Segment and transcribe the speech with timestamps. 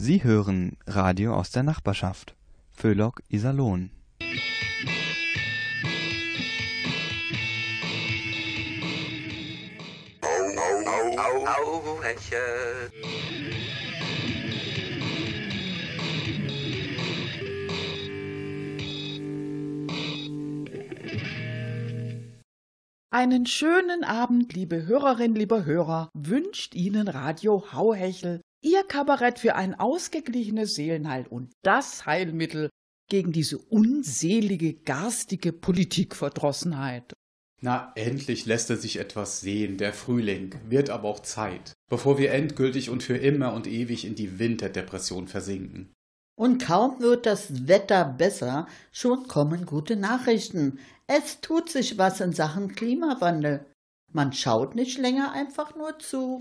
[0.00, 2.36] Sie hören Radio aus der Nachbarschaft.
[2.70, 3.90] Föhlock Iserlohn.
[23.10, 29.78] Einen schönen Abend, liebe Hörerinnen, liebe Hörer, wünscht Ihnen Radio Hauhechel, Ihr Kabarett für ein
[29.78, 32.70] ausgeglichenes Seelenheil und das Heilmittel
[33.08, 37.14] gegen diese unselige, garstige Politikverdrossenheit.
[37.60, 42.32] Na, endlich lässt er sich etwas sehen, der Frühling, wird aber auch Zeit, bevor wir
[42.32, 45.92] endgültig und für immer und ewig in die Winterdepression versinken.
[46.36, 50.78] Und kaum wird das Wetter besser, schon kommen gute Nachrichten.
[51.08, 53.66] Es tut sich was in Sachen Klimawandel.
[54.12, 56.40] Man schaut nicht länger einfach nur zu.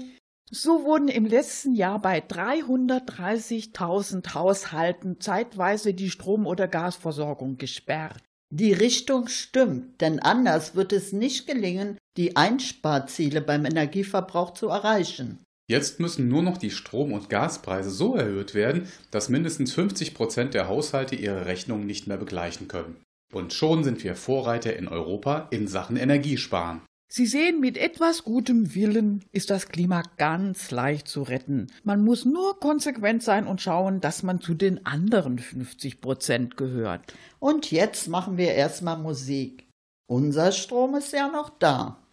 [0.50, 8.24] So wurden im letzten Jahr bei 330.000 Haushalten zeitweise die Strom- oder Gasversorgung gesperrt.
[8.50, 15.40] Die Richtung stimmt, denn anders wird es nicht gelingen, die Einsparziele beim Energieverbrauch zu erreichen.
[15.70, 20.54] Jetzt müssen nur noch die Strom- und Gaspreise so erhöht werden, dass mindestens 50 Prozent
[20.54, 22.96] der Haushalte ihre Rechnungen nicht mehr begleichen können.
[23.34, 26.80] Und schon sind wir Vorreiter in Europa in Sachen Energiesparen.
[27.10, 31.68] Sie sehen, mit etwas gutem Willen ist das Klima ganz leicht zu retten.
[31.86, 37.14] Man muss nur konsequent sein und schauen, dass man zu den anderen 50 Prozent gehört.
[37.40, 39.70] Und jetzt machen wir erstmal Musik.
[40.10, 42.04] Unser Strom ist ja noch da.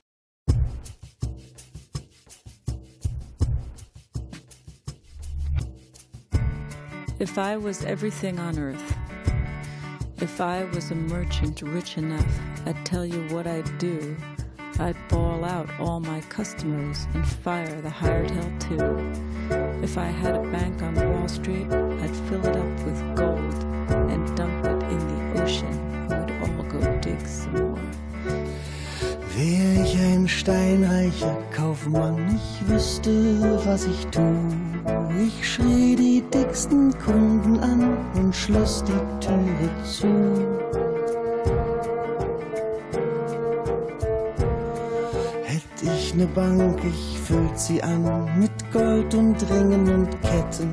[7.21, 8.83] If I was everything on earth,
[10.21, 12.25] if I was a merchant rich enough,
[12.65, 14.17] I'd tell you what I'd do.
[14.81, 19.13] I'd ball out all my customers and fire the hired hell too.
[19.83, 23.65] If I had a bank on Wall Street, I'd fill it up with gold
[24.11, 26.09] and dump it in the ocean.
[26.09, 27.79] We'd all go dig some more.
[29.37, 33.11] Wär ich ein steinreicher Kaufmann, ich wüsste,
[33.65, 34.23] was ich tu.
[35.27, 40.44] Ich schrie die dicksten Kunden an und schloss die Türe zu.
[46.15, 50.71] Ich ne Bank, ich füllt sie an mit Gold und Ringen und Ketten.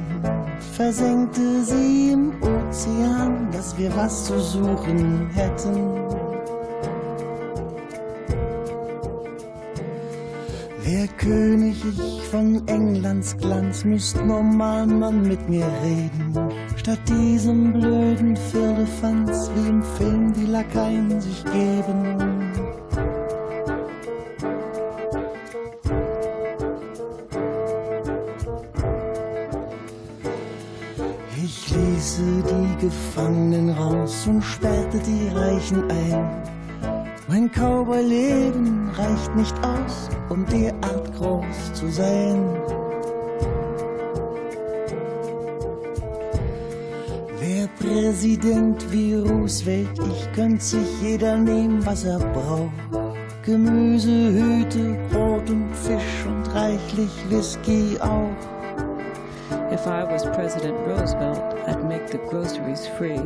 [0.73, 5.75] Versenkte sie im Ozean, dass wir was zu suchen hätten.
[10.83, 16.51] Wär König ich von Englands Glanz, müsst normal man mit mir reden.
[16.75, 22.30] Statt diesem blöden Firlefanz, wie im Film die Lakaien sich geben.
[32.81, 36.43] Gefangenen raus und sperrte die Reichen ein.
[37.27, 42.43] Mein Cowboy-Leben reicht nicht aus, um derart groß zu sein.
[47.39, 52.71] Wer Präsident wie Roosevelt, ich könnt sich jeder nehmen, was er braucht.
[53.45, 58.60] Gemüse, Hüte, Brot und Fisch und reichlich Whisky auch.
[59.71, 63.21] If I was President Roosevelt, I'd make the groceries free.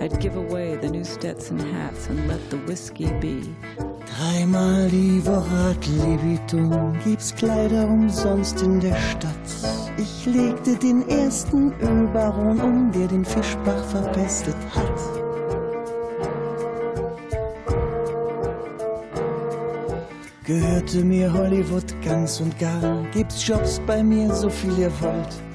[0.00, 3.54] I'd give away the new Stetson hats and let the whiskey be.
[4.04, 9.36] Dreimal die Woche hat Libitum, gibt's Kleider umsonst in der Stadt.
[9.96, 15.00] Ich legte den ersten Ölbaron um, der den Fischbach verpestet hat.
[20.44, 25.53] Gehörte mir Hollywood ganz und gar, gibt's Jobs bei mir, so viel ihr wollt.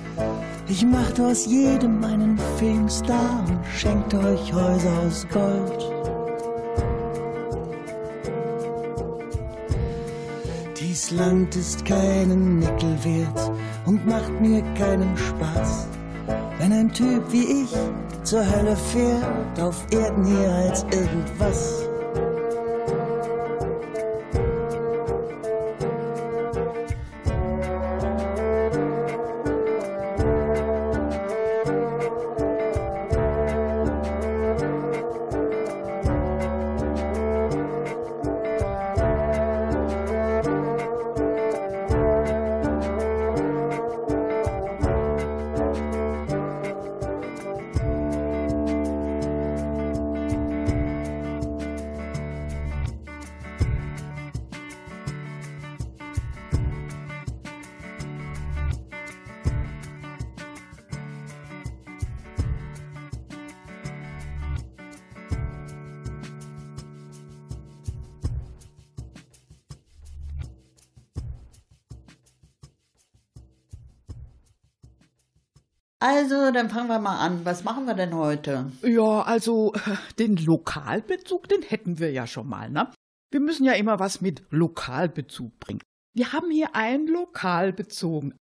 [0.72, 5.92] Ich machte aus jedem einen Filmstar und schenkte euch Häuser aus Gold.
[10.80, 13.52] Dies Land ist keinen Nickel wert
[13.88, 15.88] und macht mir keinen Spaß.
[16.60, 17.74] Wenn ein Typ wie ich
[18.24, 21.79] zur Hölle fährt, auf Erden hier als irgendwas.
[76.02, 77.44] Also, dann fangen wir mal an.
[77.44, 78.72] Was machen wir denn heute?
[78.84, 79.74] Ja, also
[80.20, 82.90] den Lokalbezug, den hätten wir ja schon mal, ne?
[83.32, 85.82] Wir müssen ja immer was mit Lokalbezug bringen.
[86.16, 88.34] Wir haben hier ein Lokal bezogen.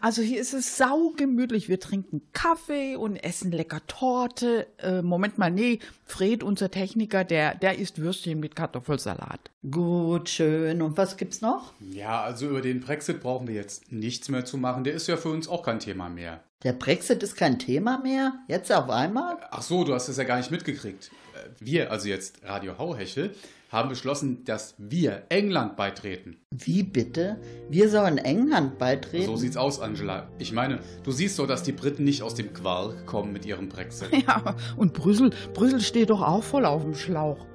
[0.00, 1.68] Also hier ist es saugemütlich.
[1.68, 4.66] Wir trinken Kaffee und essen lecker Torte.
[4.78, 9.50] Äh, Moment mal, nee, Fred, unser Techniker, der, der isst Würstchen mit Kartoffelsalat.
[9.70, 10.82] Gut, schön.
[10.82, 11.72] Und was gibt's noch?
[11.78, 14.82] Ja, also über den Brexit brauchen wir jetzt nichts mehr zu machen.
[14.82, 16.42] Der ist ja für uns auch kein Thema mehr.
[16.62, 18.34] Der Brexit ist kein Thema mehr?
[18.46, 19.38] Jetzt auf einmal?
[19.50, 21.10] Ach so, du hast es ja gar nicht mitgekriegt.
[21.34, 23.34] Äh, Wir, also jetzt Radio Hauhechel,
[23.70, 26.36] haben beschlossen, dass wir England beitreten.
[26.50, 27.40] Wie bitte?
[27.70, 29.24] Wir sollen England beitreten?
[29.24, 30.28] So sieht's aus, Angela.
[30.38, 33.70] Ich meine, du siehst doch, dass die Briten nicht aus dem Quark kommen mit ihrem
[33.70, 34.08] Brexit.
[34.26, 37.46] Ja, und Brüssel, Brüssel steht doch auch voll auf dem Schlauch.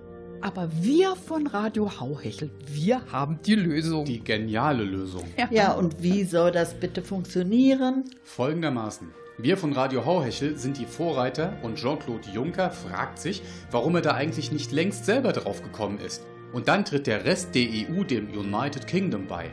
[0.46, 4.06] Aber wir von Radio Hauhechel, wir haben die Lösung.
[4.06, 5.24] Die geniale Lösung.
[5.50, 8.04] Ja, und wie soll das bitte funktionieren?
[8.22, 9.08] Folgendermaßen.
[9.40, 14.14] Wir von Radio Hauhechel sind die Vorreiter und Jean-Claude Juncker fragt sich, warum er da
[14.14, 16.22] eigentlich nicht längst selber drauf gekommen ist.
[16.54, 19.50] Und dann tritt der Rest der EU dem United Kingdom bei.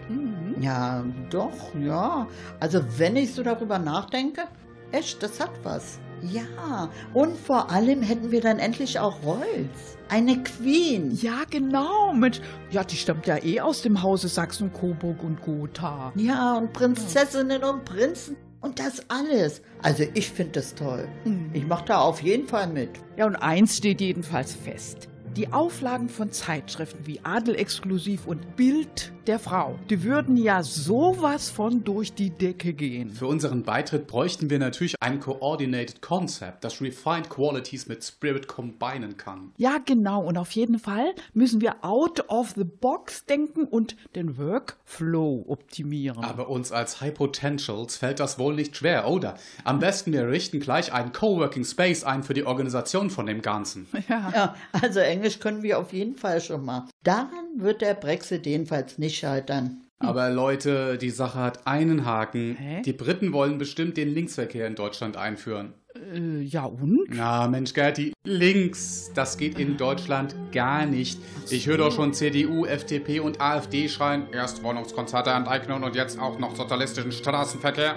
[0.60, 2.28] Ja, doch, ja.
[2.60, 4.42] Also, wenn ich so darüber nachdenke,
[4.90, 6.00] echt, das hat was.
[6.20, 9.96] Ja, und vor allem hätten wir dann endlich auch Rolls.
[10.12, 11.18] Eine Queen.
[11.22, 12.38] Ja, genau, Mensch.
[12.70, 16.12] Ja, die stammt ja eh aus dem Hause Sachsen, Coburg und Gotha.
[16.16, 18.36] Ja, und Prinzessinnen und Prinzen.
[18.60, 19.62] Und das alles.
[19.80, 21.08] Also, ich finde das toll.
[21.54, 22.90] Ich mache da auf jeden Fall mit.
[23.16, 25.08] Ja, und eins steht jedenfalls fest.
[25.34, 31.50] Die Auflagen von Zeitschriften wie Adel Exklusiv und Bild der Frau, die würden ja sowas
[31.50, 33.10] von durch die Decke gehen.
[33.10, 39.16] Für unseren Beitritt bräuchten wir natürlich ein Coordinated Concept, das Refined Qualities mit Spirit kombinieren
[39.16, 39.52] kann.
[39.58, 40.24] Ja, genau.
[40.24, 46.24] Und auf jeden Fall müssen wir out of the box denken und den Workflow optimieren.
[46.24, 49.34] Aber uns als High Potentials fällt das wohl nicht schwer, oder?
[49.64, 53.86] Am besten wir richten gleich einen Coworking Space ein für die Organisation von dem Ganzen.
[54.08, 56.86] Ja, also Englisch können wir auf jeden Fall schon mal.
[57.02, 59.82] Daran wird der Brexit jedenfalls nicht scheitern.
[59.98, 62.56] Aber Leute, die Sache hat einen Haken.
[62.56, 62.82] Hä?
[62.82, 65.74] Die Briten wollen bestimmt den Linksverkehr in Deutschland einführen.
[65.94, 67.06] Äh, ja, und?
[67.08, 71.20] Na, Mensch, Gerti, links, das geht in Deutschland gar nicht.
[71.50, 76.38] Ich höre doch schon CDU, FDP und AfD schreien, erst Wohnungskonzerte enteignen und jetzt auch
[76.38, 77.96] noch sozialistischen Straßenverkehr.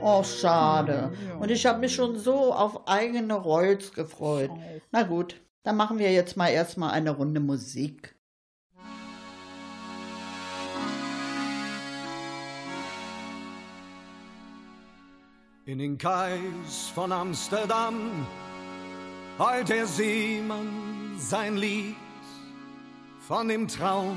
[0.00, 1.12] Oh, schade.
[1.38, 4.50] Und ich habe mich schon so auf eigene Rolls gefreut.
[4.92, 8.15] Na gut, dann machen wir jetzt mal erstmal eine Runde Musik.
[15.68, 18.24] In den Kais von Amsterdam
[19.36, 21.96] heult der Seemann sein Lied
[23.26, 24.16] von dem Traum,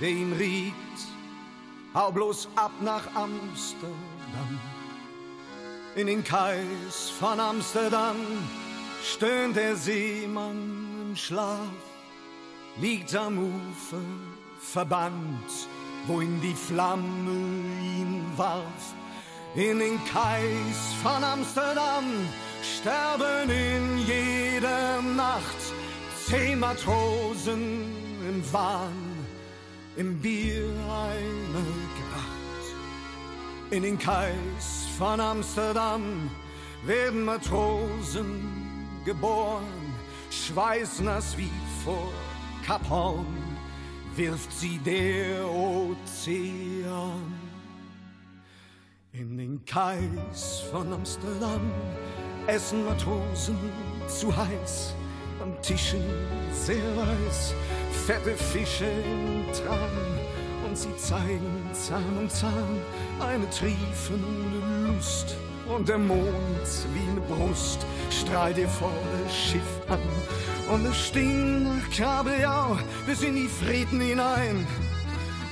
[0.00, 0.72] der ihn riet.
[1.92, 4.58] Hau bloß ab nach Amsterdam.
[5.94, 8.16] In den Kais von Amsterdam
[9.04, 11.68] stöhnt der Seemann im Schlaf,
[12.80, 14.00] liegt am Ufer
[14.58, 15.68] verbannt,
[16.06, 18.94] wohin die Flamme ihn warf.
[19.54, 22.04] In den Kais von Amsterdam
[22.62, 25.58] sterben in jeder Nacht
[26.26, 27.92] zehn Matrosen
[28.26, 29.26] im Wahn,
[29.96, 31.66] im Bier eine
[31.98, 32.76] Gracht.
[33.72, 36.30] In den Kais von Amsterdam
[36.86, 39.66] werden Matrosen geboren,
[40.30, 41.52] schweißnass wie
[41.84, 42.10] vor
[42.64, 43.58] Kap Horn,
[44.16, 47.41] wirft sie der Ozean.
[49.14, 51.60] In den Kais von Amsterdam.
[52.46, 53.58] Essen Matrosen
[54.08, 54.94] zu heiß,
[55.42, 56.02] am Tischen
[56.50, 57.54] sehr weiß,
[58.06, 59.90] fette Fische im Tran
[60.66, 62.80] und sie zeigen Zahn um Zahn
[63.20, 65.36] eine triefende Lust.
[65.68, 66.26] Und der Mond
[66.94, 70.00] wie eine Brust strahlt ihr vor das Schiff an.
[70.74, 74.66] Und es stinkt nach Kabeljau bis in die Frieden hinein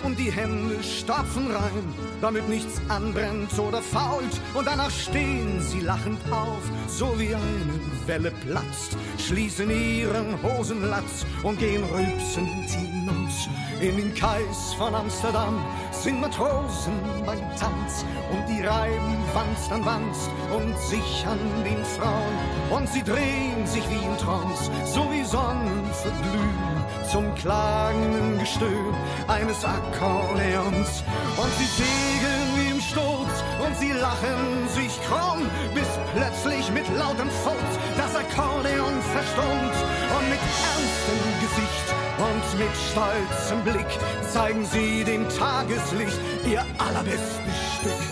[0.02, 4.40] und die Hände stopfen rein, damit nichts anbrennt oder fault.
[4.54, 11.59] Und danach stehen sie lachend auf, so wie eine Welle platzt, schließen ihren Hosenlatz und
[11.59, 13.49] gehen rülpsend hinaus.
[13.80, 16.92] In den Kais von Amsterdam sind Matrosen
[17.25, 22.78] beim Tanz und die reiben Wanst an Wanst und sich an den Frauen.
[22.78, 26.79] Und sie drehen sich wie in Trance, so wie Sonnen verglühen
[27.11, 28.95] zum klagenden Gestöhn
[29.26, 31.02] eines Akkordeons.
[31.37, 35.43] Und sie segeln wie im Sturz und sie lachen sich krumm,
[35.75, 39.76] bis plötzlich mit lautem Furz das Akkordeon verstummt.
[40.17, 41.87] Und mit ernstem Gesicht
[42.19, 43.93] und mit stolzem Blick
[44.31, 48.05] zeigen sie dem Tageslicht ihr allerbestes Stück.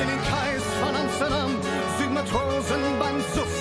[0.00, 1.50] In den Kais von Amsterdam
[1.98, 3.59] sind Matrosen wird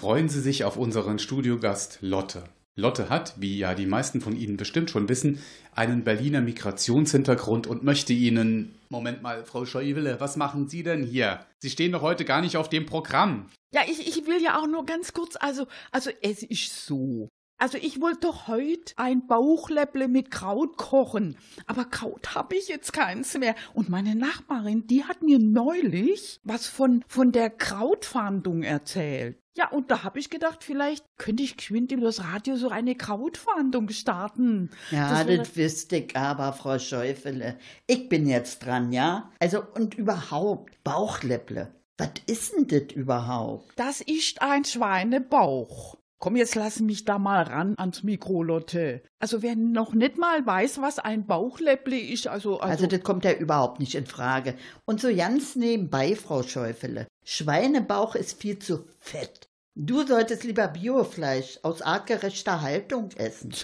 [0.00, 2.44] freuen Sie sich auf unseren Studiogast Lotte.
[2.74, 5.42] Lotte hat, wie ja die meisten von Ihnen bestimmt schon wissen,
[5.74, 8.74] einen Berliner Migrationshintergrund und möchte Ihnen.
[8.88, 11.44] Moment mal, Frau Scheuwille, was machen Sie denn hier?
[11.58, 13.50] Sie stehen doch heute gar nicht auf dem Programm.
[13.74, 17.28] Ja, ich, ich will ja auch nur ganz kurz, also, also es ist so.
[17.58, 22.94] Also ich wollte doch heute ein Bauchläpple mit Kraut kochen, aber Kraut habe ich jetzt
[22.94, 23.54] keins mehr.
[23.74, 29.36] Und meine Nachbarin, die hat mir neulich was von, von der Krautfahndung erzählt.
[29.56, 32.94] Ja, und da habe ich gedacht, vielleicht könnte ich geschwind über das Radio so eine
[32.94, 34.70] Krautfahndung starten.
[34.90, 37.58] Ja, Das das, wüsste ich aber, Frau Schäufele.
[37.86, 39.30] Ich bin jetzt dran, ja?
[39.40, 41.74] Also, und überhaupt, Bauchläpple.
[41.98, 43.72] Was ist denn das überhaupt?
[43.76, 45.96] Das ist ein Schweinebauch.
[46.22, 49.02] Komm, jetzt lass mich da mal ran ans Mikro, Lotte.
[49.20, 52.60] Also wer noch nicht mal weiß, was ein Bauchläpple ist, also...
[52.60, 54.54] Also, Also, das kommt ja überhaupt nicht in Frage.
[54.84, 57.06] Und so ganz nebenbei, Frau Schäufele.
[57.32, 59.48] Schweinebauch ist viel zu fett.
[59.76, 63.54] Du solltest lieber Biofleisch aus artgerechter Haltung essen.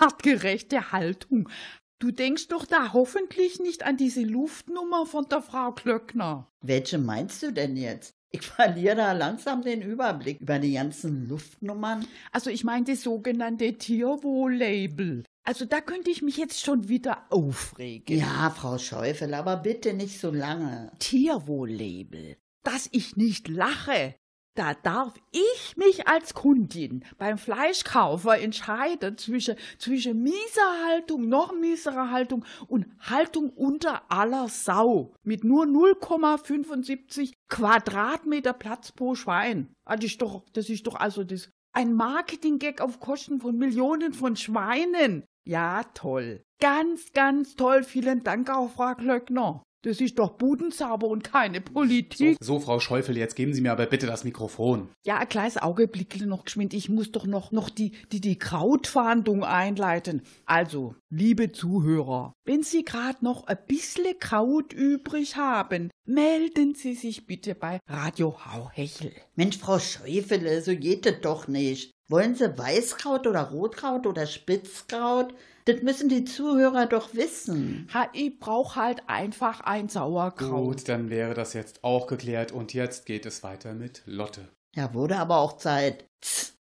[0.00, 1.50] artgerechte Haltung.
[1.98, 6.50] Du denkst doch da hoffentlich nicht an diese Luftnummer von der Frau Klöckner.
[6.62, 8.14] Welche meinst du denn jetzt?
[8.30, 12.06] Ich verliere da langsam den Überblick über die ganzen Luftnummern.
[12.32, 15.24] Also ich meine das sogenannte Tierwohl-Label.
[15.46, 18.18] Also da könnte ich mich jetzt schon wieder aufregen.
[18.18, 20.90] Ja, Frau Schäufele, aber bitte nicht so lange.
[21.00, 22.38] Tierwohl-Label.
[22.64, 24.14] Dass ich nicht lache.
[24.56, 32.12] Da darf ich mich als Kundin beim Fleischkaufer entscheiden zwischen, zwischen mieser Haltung, noch mieserer
[32.12, 35.12] Haltung und Haltung unter aller Sau.
[35.24, 39.74] Mit nur 0,75 Quadratmeter Platz pro Schwein.
[39.86, 44.12] Ah, Das ist doch, das ist doch also das, ein Marketing-Gag auf Kosten von Millionen
[44.12, 45.24] von Schweinen.
[45.44, 46.44] Ja, toll.
[46.60, 47.82] Ganz, ganz toll.
[47.82, 49.64] Vielen Dank auch, Frau Klöckner.
[49.84, 52.38] Das ist doch Budenzauber und keine So, Politik.
[52.40, 54.88] so, Frau Schäufele, jetzt geben Sie mir aber bitte das Mikrofon.
[55.04, 56.72] Ja, ein kleines Augenblickle noch geschwind.
[56.72, 60.22] Ich muss doch noch, noch die, die, die Krautfahndung einleiten.
[60.46, 67.26] Also, liebe Zuhörer, wenn Sie gerade noch ein bisschen Kraut übrig haben, melden Sie sich
[67.26, 69.12] bitte bei Radio Hauhechel.
[69.36, 71.92] Mensch, Frau Schäufele, so geht das doch nicht.
[72.08, 75.34] Wollen Sie Weißkraut oder Rotkraut oder Spitzkraut?
[75.66, 77.88] Das müssen die Zuhörer doch wissen.
[77.94, 80.50] Ha, ich brauch halt einfach ein Sauerkraut.
[80.50, 84.48] Gut, dann wäre das jetzt auch geklärt und jetzt geht es weiter mit Lotte.
[84.76, 86.04] Ja, wurde aber auch Zeit.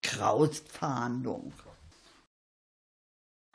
[0.02, 1.54] Krautfahndung.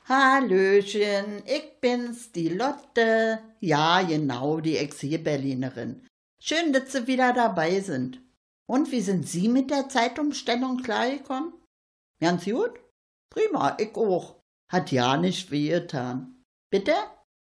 [0.07, 3.41] Hallöchen, ich bin's, die Lotte.
[3.61, 6.07] Ja, genau, die Exil-Berlinerin.
[6.39, 8.21] Schön, dass Sie wieder dabei sind.
[8.67, 11.55] Und wie sind Sie mit der Zeitumstellung klargekommen?
[12.21, 12.81] Ganz gut?
[13.31, 14.44] Prima, ich auch.
[14.71, 16.43] Hat ja nicht wehgetan.
[16.71, 16.95] Bitte?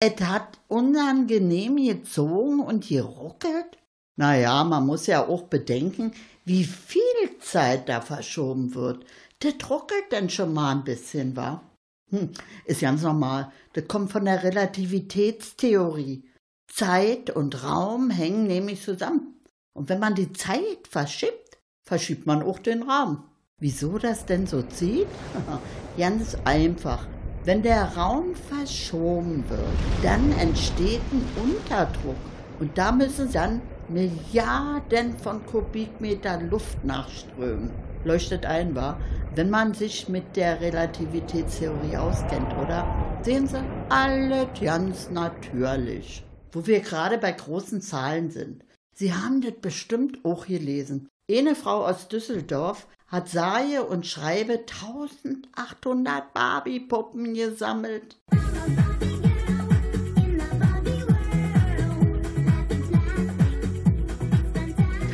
[0.01, 3.79] Es hat unangenehm gezogen und geruckelt?
[4.17, 6.13] Naja, man muss ja auch bedenken,
[6.45, 9.05] wie viel Zeit da verschoben wird.
[9.41, 11.63] Das ruckelt dann schon mal ein bisschen, wa?
[12.11, 12.31] Hm,
[12.65, 13.51] ist ganz normal.
[13.73, 16.29] Das kommt von der Relativitätstheorie.
[16.71, 19.41] Zeit und Raum hängen nämlich zusammen.
[19.75, 23.25] Und wenn man die Zeit verschiebt, verschiebt man auch den Raum.
[23.59, 25.07] Wieso das denn so zieht?
[25.97, 27.07] Ganz einfach.
[27.45, 29.61] Wenn der Raum verschoben wird,
[30.03, 32.17] dann entsteht ein Unterdruck.
[32.59, 37.71] Und da müssen dann Milliarden von Kubikmeter Luft nachströmen.
[38.05, 38.99] Leuchtet ein, war,
[39.37, 42.87] wenn man sich mit der Relativitätstheorie auskennt, oder?
[43.23, 46.25] Sehen Sie, alles ganz natürlich.
[46.51, 48.65] Wo wir gerade bei großen Zahlen sind.
[48.95, 51.09] Sie haben das bestimmt auch gelesen.
[51.31, 58.17] Eine Frau aus Düsseldorf hat sage und schreibe 1800 Barbie-Puppen gesammelt.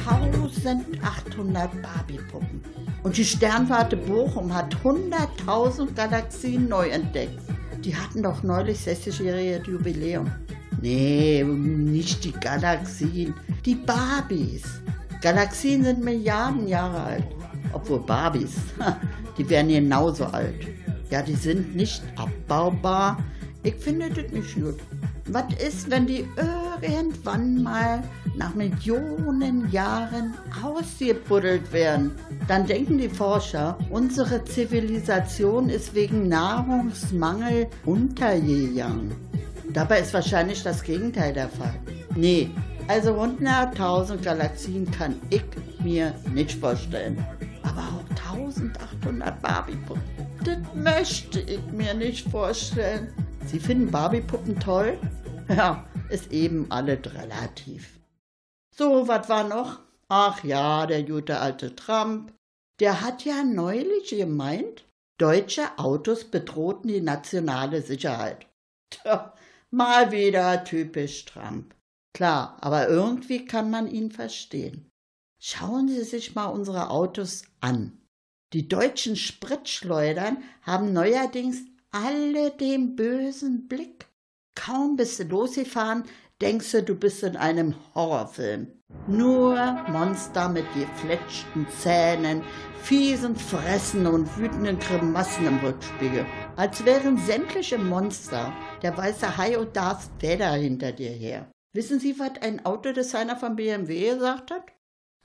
[0.06, 2.62] 1800 Barbie-Puppen.
[3.02, 7.38] Und die Sternwarte Bochum hat 100.000 Galaxien neu entdeckt.
[7.84, 10.32] Die hatten doch neulich 60-jähriges Jubiläum.
[10.80, 13.34] Nee, nicht die Galaxien,
[13.66, 14.62] die Barbies.
[15.20, 17.39] Galaxien sind Milliarden Jahre alt.
[17.72, 18.56] Obwohl Barbies,
[19.38, 20.66] die werden genauso alt.
[21.10, 23.18] Ja, die sind nicht abbaubar.
[23.62, 24.78] Ich finde das nicht gut.
[25.26, 26.26] Was ist, wenn die
[26.82, 28.02] irgendwann mal
[28.36, 32.12] nach Millionen Jahren ausgebuddelt werden.
[32.48, 39.12] Dann denken die Forscher, unsere Zivilisation ist wegen Nahrungsmangel untergegangen.
[39.72, 41.74] Dabei ist wahrscheinlich das Gegenteil der Fall.
[42.16, 42.50] Nee,
[42.88, 45.44] also 100.000 Galaxien kann ich
[45.82, 47.24] mir nicht vorstellen.
[48.50, 50.02] Aber auch 1800 Barbie-Puppen,
[50.44, 53.12] das möchte ich mir nicht vorstellen.
[53.46, 54.98] Sie finden Barbie-Puppen toll?
[55.48, 58.00] Ja, ist eben alles relativ.
[58.74, 59.80] So, was war noch?
[60.08, 62.32] Ach ja, der gute alte Trump.
[62.80, 64.86] Der hat ja neulich gemeint,
[65.18, 68.46] deutsche Autos bedrohten die nationale Sicherheit.
[68.90, 69.34] Tja,
[69.70, 71.74] mal wieder typisch Trump.
[72.14, 74.90] Klar, aber irgendwie kann man ihn verstehen.
[75.40, 77.99] Schauen Sie sich mal unsere Autos an.
[78.52, 81.58] Die deutschen Spritschleudern haben neuerdings
[81.92, 84.06] alle den bösen Blick.
[84.56, 86.02] Kaum bist du losgefahren,
[86.40, 88.66] denkst du, du bist in einem Horrorfilm.
[89.06, 89.54] Nur
[89.88, 92.42] Monster mit gefletschten Zähnen,
[92.82, 96.26] fiesen Fressen und wütenden Grimassen im Rückspiegel.
[96.56, 98.52] Als wären sämtliche Monster
[98.82, 101.48] der weiße Hai und Darth Vader hinter dir her.
[101.72, 104.72] Wissen Sie, was ein Autodesigner von BMW gesagt hat?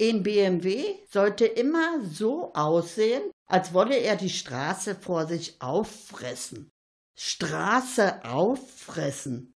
[0.02, 6.70] Ein BMW sollte immer so aussehen, als wolle er die Straße vor sich auffressen.
[7.18, 9.54] Straße auffressen.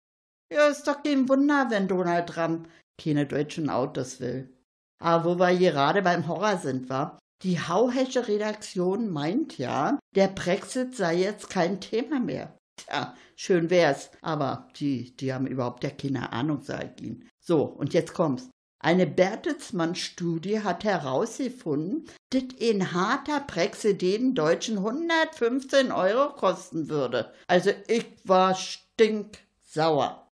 [0.53, 2.69] Ja, ist doch kein Wunder, wenn Donald Trump
[3.01, 4.53] keine deutschen Autos will.
[4.99, 10.95] Aber wo wir gerade beim Horror sind, war, die hauhesche Redaktion meint ja, der Brexit
[10.95, 12.57] sei jetzt kein Thema mehr.
[12.77, 17.29] Tja, schön wär's, aber die, die haben überhaupt ja keine Ahnung, sag ich Ihnen.
[17.39, 18.49] So, und jetzt kommt's.
[18.79, 27.33] Eine Bertelsmann-Studie hat herausgefunden, dass ein harter Brexit den Deutschen 115 Euro kosten würde.
[27.47, 30.31] Also ich war stinksauer.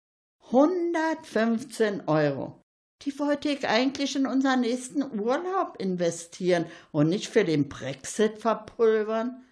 [0.46, 2.62] 115 Euro.
[3.02, 9.44] Die wollte ich eigentlich in unseren nächsten Urlaub investieren und nicht für den Brexit verpulvern.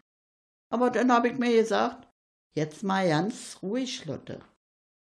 [0.71, 2.09] Aber dann habe ich mir gesagt,
[2.55, 4.41] jetzt mal ganz ruhig, Lotte.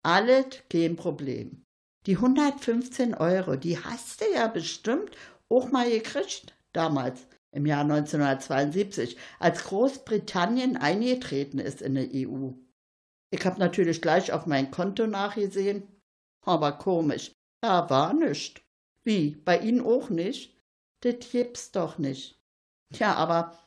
[0.02, 1.64] Alles kein Problem.
[2.06, 5.10] Die 115 Euro, die hast du ja bestimmt
[5.50, 12.52] auch mal gekriegt, damals, im Jahr 1972, als Großbritannien eingetreten ist in die EU.
[13.30, 15.86] Ich habe natürlich gleich auf mein Konto nachgesehen,
[16.44, 18.60] aber komisch, da war nichts.
[19.02, 20.56] Wie, bei Ihnen auch nicht?
[21.00, 22.40] Das gibt's doch nicht.
[22.92, 23.58] Tja, aber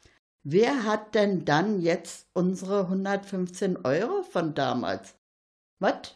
[0.43, 5.15] wer hat denn dann jetzt unsere 115 Euro von damals?
[5.80, 6.15] Was?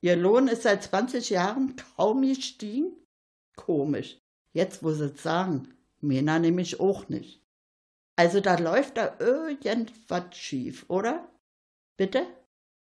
[0.00, 2.92] Ihr Lohn ist seit 20 Jahren kaum gestiegen?
[3.56, 4.18] Komisch.
[4.52, 7.42] Jetzt, wo Sie es sagen, Mena nämlich auch nicht.
[8.16, 11.28] Also da läuft da irgendwas schief, oder?
[11.96, 12.26] Bitte?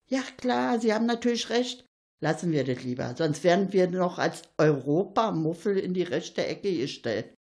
[0.09, 1.85] Ja klar, Sie haben natürlich recht.
[2.21, 7.35] Lassen wir das lieber, sonst werden wir noch als Europamuffel in die rechte Ecke gestellt.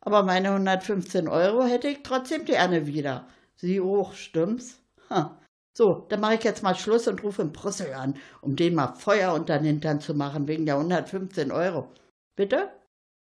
[0.00, 3.28] Aber meine 115 Euro hätte ich trotzdem gerne wieder.
[3.56, 4.80] Sie auch, stimmt's?
[5.10, 5.40] Ha.
[5.78, 8.96] So, dann mache ich jetzt mal Schluss und rufe in Brüssel an, um den mal
[8.96, 11.92] Feuer unter den Hintern zu machen, wegen der 115 Euro.
[12.34, 12.72] Bitte?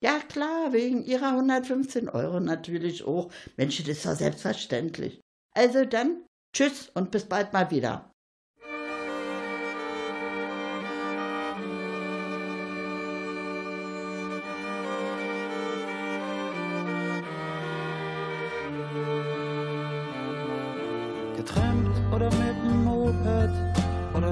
[0.03, 3.31] Ja, klar, wegen Ihrer 115 Euro natürlich auch.
[3.58, 5.21] Mensch, das ist doch selbstverständlich.
[5.55, 8.12] Also dann, tschüss und bis bald mal wieder.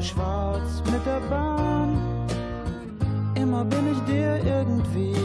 [0.04, 1.98] Schwarz mit der Bahn.
[3.36, 5.16] Immer bin ich dir irgendwie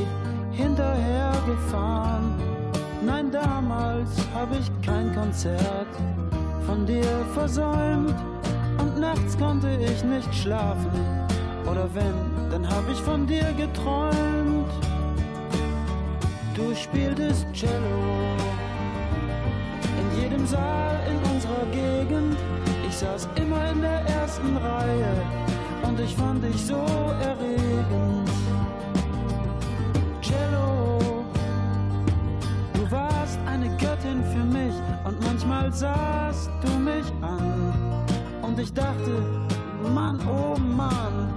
[0.53, 2.35] hinterhergefahren.
[3.05, 5.93] Nein, damals hab ich kein Konzert
[6.67, 8.15] von dir versäumt.
[8.79, 10.91] Und nachts konnte ich nicht schlafen.
[11.71, 14.71] Oder wenn, dann hab ich von dir geträumt.
[16.55, 18.01] Du spieltest Cello
[20.01, 20.98] in jedem Saal
[22.99, 25.13] saß immer in der ersten Reihe
[25.87, 26.85] und ich fand dich so
[27.23, 28.29] erregend.
[30.21, 30.99] Cello,
[32.75, 37.73] du warst eine Göttin für mich und manchmal sahst du mich an
[38.43, 39.23] und ich dachte,
[39.95, 41.33] Mann, oh Mann,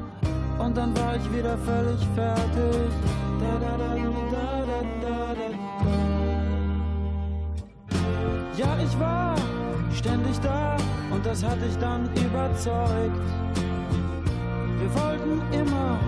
[0.57, 3.20] und dann war ich wieder völlig fertig.
[11.41, 13.19] Das hat dich dann überzeugt.
[14.79, 15.99] Wir wollten immer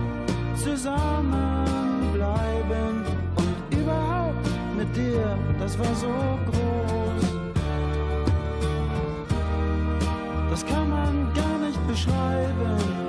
[0.55, 3.03] zusammen bleiben
[3.35, 6.07] und überhaupt mit dir, das war so
[6.45, 7.23] groß.
[10.51, 13.03] Das kann man gar nicht beschreiben.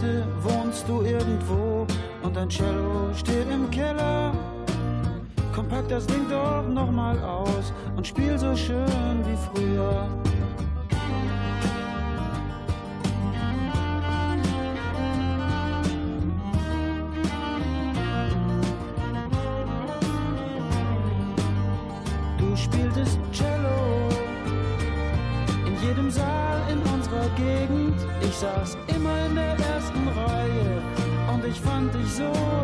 [0.00, 1.86] dachte, wohnst du irgendwo
[2.22, 4.32] und dein Cello steht im Keller.
[5.70, 10.08] Pack das Ding doch nochmal aus und spiel so schön wie früher.
[22.36, 24.08] Du spieltest Cello
[25.68, 27.94] in jedem Saal in unserer Gegend.
[28.22, 30.82] Ich saß immer in der ersten Reihe
[31.32, 32.59] und ich fand dich so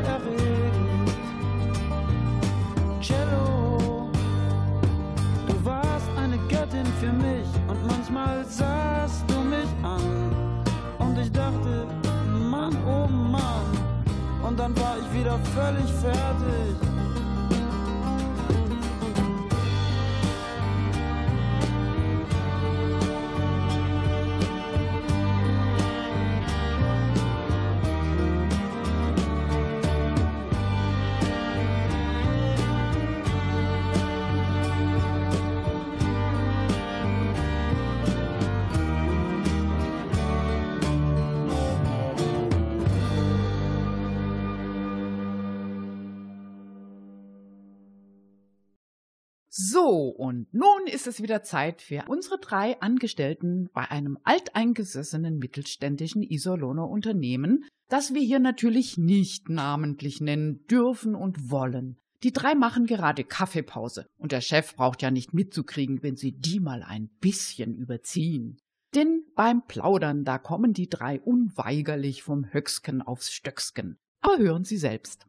[50.16, 56.88] und nun ist es wieder Zeit für unsere drei Angestellten bei einem alteingesessenen mittelständischen Iserlohner
[56.88, 61.98] Unternehmen, das wir hier natürlich nicht namentlich nennen dürfen und wollen.
[62.22, 66.60] Die drei machen gerade Kaffeepause und der Chef braucht ja nicht mitzukriegen, wenn sie die
[66.60, 68.58] mal ein bisschen überziehen.
[68.94, 73.98] Denn beim Plaudern, da kommen die drei unweigerlich vom Höcksken aufs Stöcksken.
[74.22, 75.26] Aber hören Sie selbst.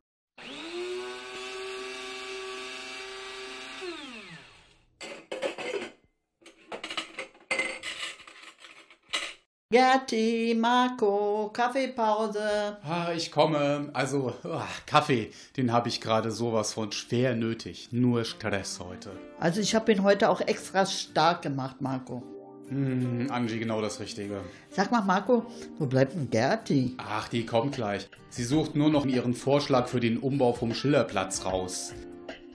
[9.70, 12.78] Gerti, Marco, Kaffeepause.
[12.86, 13.90] Ah, ich komme.
[13.92, 17.90] Also, ah, Kaffee, den habe ich gerade sowas von schwer nötig.
[17.92, 19.12] Nur Stress heute.
[19.42, 22.24] Also ich habe ihn heute auch extra stark gemacht, Marco.
[22.70, 24.40] Hm, Angie, genau das Richtige.
[24.70, 25.46] Sag mal, Marco,
[25.78, 26.96] wo bleibt denn Gerti?
[27.00, 28.08] Ach, die kommt gleich.
[28.30, 31.94] Sie sucht nur noch ihren Vorschlag für den Umbau vom Schillerplatz raus.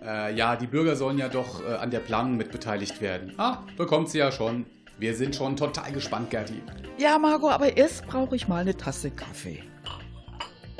[0.02, 3.34] Äh, ja, die Bürger sollen ja doch äh, an der Planung mit beteiligt werden.
[3.36, 4.64] Ah, bekommt sie ja schon.
[4.98, 6.62] Wir sind schon total gespannt, Gerti.
[6.98, 9.62] Ja, Margot, aber erst brauche ich mal eine Tasse Kaffee.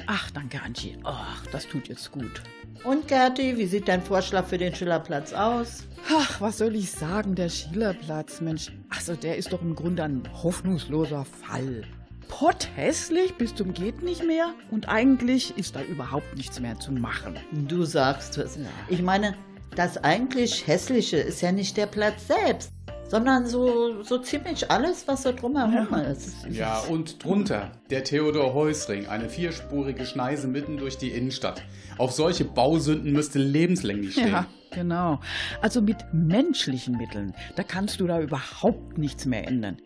[0.06, 0.98] Ach, danke, Angie.
[1.04, 2.42] Ach, das tut jetzt gut.
[2.84, 5.84] Und Gerti, wie sieht dein Vorschlag für den Schillerplatz aus?
[6.10, 8.72] Ach, was soll ich sagen, der Schillerplatz, Mensch.
[8.90, 11.84] Also, der ist doch im Grunde ein hoffnungsloser Fall.
[12.28, 17.36] Potthässlich bis zum geht nicht mehr und eigentlich ist da überhaupt nichts mehr zu machen.
[17.68, 18.58] Du sagst es.
[18.88, 19.34] Ich meine,
[19.76, 22.72] das eigentlich Hässliche ist ja nicht der Platz selbst,
[23.12, 26.46] sondern so, so ziemlich alles, was da drumherum ist.
[26.48, 31.62] Ja, und drunter der Theodor-Heuss-Ring, eine vierspurige Schneise mitten durch die Innenstadt.
[31.98, 34.28] Auf solche Bausünden müsste lebenslänglich stehen.
[34.28, 35.20] Ja, genau.
[35.60, 39.76] Also mit menschlichen Mitteln, da kannst du da überhaupt nichts mehr ändern.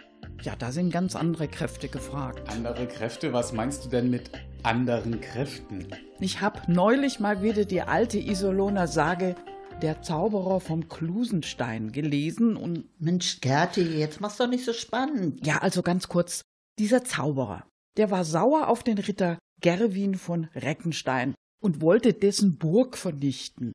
[0.42, 2.48] Ja, da sind ganz andere Kräfte gefragt.
[2.48, 3.32] Andere Kräfte?
[3.32, 4.30] Was meinst du denn mit
[4.62, 5.88] anderen Kräften?
[6.20, 9.34] Ich hab neulich mal wieder die alte Isoloner Sage
[9.82, 15.46] Der Zauberer vom Klusenstein gelesen und Mensch, Gerti, jetzt mach's doch nicht so spannend.
[15.46, 16.40] ja, also ganz kurz,
[16.78, 22.96] dieser Zauberer, der war sauer auf den Ritter Gerwin von Reckenstein und wollte dessen Burg
[22.96, 23.72] vernichten.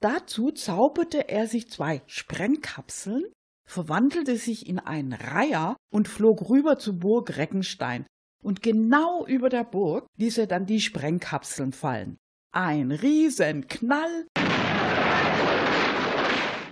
[0.00, 3.24] Dazu zauberte er sich zwei Sprengkapseln,
[3.68, 8.04] verwandelte sich in einen Reiher und flog rüber zur Burg Reckenstein.
[8.42, 12.16] Und genau über der Burg ließ er dann die Sprengkapseln fallen.
[12.52, 14.26] Ein Riesenknall.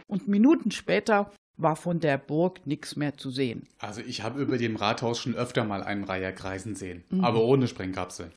[0.07, 3.68] Und Minuten später war von der Burg nichts mehr zu sehen.
[3.78, 7.68] Also ich habe über dem Rathaus schon öfter mal einen Reiher kreisen sehen, aber ohne
[7.68, 8.33] Sprengkapsel.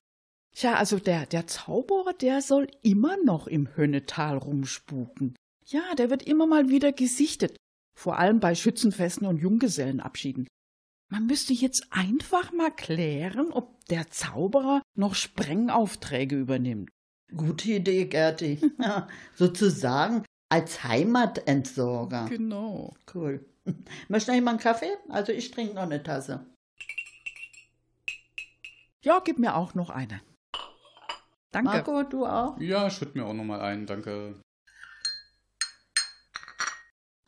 [0.55, 5.35] Tja, also der, der Zauberer, der soll immer noch im Hönnetal rumspuken.
[5.67, 7.57] Ja, der wird immer mal wieder gesichtet,
[7.95, 10.47] vor allem bei Schützenfesten und Junggesellenabschieden.
[11.09, 16.89] Man müsste jetzt einfach mal klären, ob der Zauberer noch Sprengaufträge übernimmt.
[17.35, 18.59] Gute Idee, Gerti.
[18.79, 22.27] Ja, Sozusagen als Heimatentsorger.
[22.29, 22.95] Genau.
[23.13, 23.45] Cool.
[24.07, 24.97] Möchte noch jemand einen Kaffee?
[25.09, 26.45] Also ich trinke noch eine Tasse.
[29.03, 30.21] Ja, gib mir auch noch eine.
[31.51, 31.69] Danke.
[31.69, 32.59] Marco, du auch?
[32.59, 34.39] Ja, schütt mir auch nochmal ein, danke.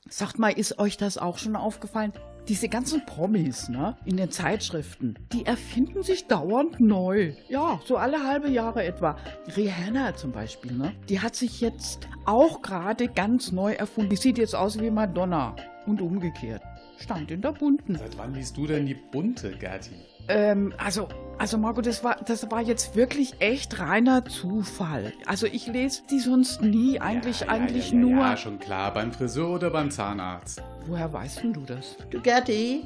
[0.09, 2.13] Sagt mal, ist euch das auch schon aufgefallen?
[2.49, 7.33] Diese ganzen Promis, ne, in den Zeitschriften, die erfinden sich dauernd neu.
[7.47, 9.17] Ja, so alle halbe Jahre etwa.
[9.55, 14.09] Rihanna zum Beispiel, ne, die hat sich jetzt auch gerade ganz neu erfunden.
[14.09, 16.63] Die sieht jetzt aus wie Madonna und umgekehrt.
[16.99, 17.95] Stand in der bunten.
[17.95, 19.91] Seit wann liest du denn die bunte, Gerti?
[20.27, 21.07] Ähm, also,
[21.39, 25.13] also Marco, das war, das war jetzt wirklich echt reiner Zufall.
[25.25, 28.19] Also ich lese die sonst nie, eigentlich, ja, eigentlich ja, ja, nur.
[28.19, 30.61] Ja, schon klar, beim Friseur oder beim Zahnarzt.
[30.85, 31.97] Woher weißt denn du das?
[32.11, 32.83] Du Gerti,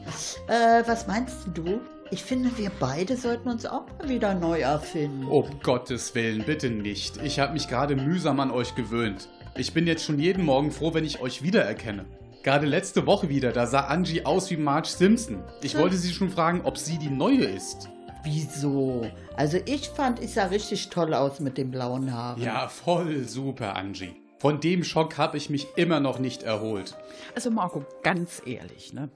[0.48, 1.82] äh, was meinst du?
[2.12, 5.26] Ich finde, wir beide sollten uns auch mal wieder neu erfinden.
[5.26, 7.18] Um Gottes Willen, bitte nicht.
[7.24, 9.30] Ich habe mich gerade mühsam an euch gewöhnt.
[9.58, 12.06] Ich bin jetzt schon jeden Morgen froh, wenn ich euch wiedererkenne.
[12.44, 15.42] Gerade letzte Woche wieder, da sah Angie aus wie Marge Simpson.
[15.62, 17.90] Ich wollte sie schon fragen, ob sie die neue ist.
[18.24, 19.10] Wieso?
[19.38, 22.42] Also ich fand, ich sah richtig toll aus mit den blauen Haaren.
[22.42, 24.14] Ja, voll super, Angie.
[24.40, 26.98] Von dem Schock habe ich mich immer noch nicht erholt.
[27.34, 29.10] Also Marco, ganz ehrlich, ne?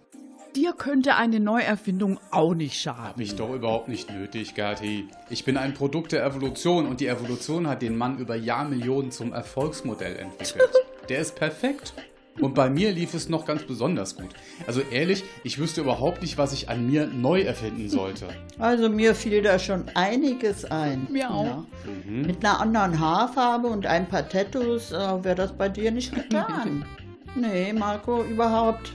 [0.55, 3.21] Dir könnte eine Neuerfindung auch nicht Hab schaden.
[3.21, 5.09] ich doch überhaupt nicht nötig, Gerti.
[5.29, 9.33] Ich bin ein Produkt der Evolution und die Evolution hat den Mann über Jahrmillionen zum
[9.33, 10.71] Erfolgsmodell entwickelt.
[11.09, 11.93] Der ist perfekt.
[12.39, 14.29] Und bei mir lief es noch ganz besonders gut.
[14.67, 18.27] Also ehrlich, ich wüsste überhaupt nicht, was ich an mir neu erfinden sollte.
[18.59, 21.07] Also mir fiel da schon einiges ein.
[21.09, 21.45] Mir auch.
[21.45, 21.65] Ja.
[22.05, 26.85] Mit einer anderen Haarfarbe und ein paar Tattoos äh, wäre das bei dir nicht getan.
[27.35, 28.93] nee, Marco, überhaupt.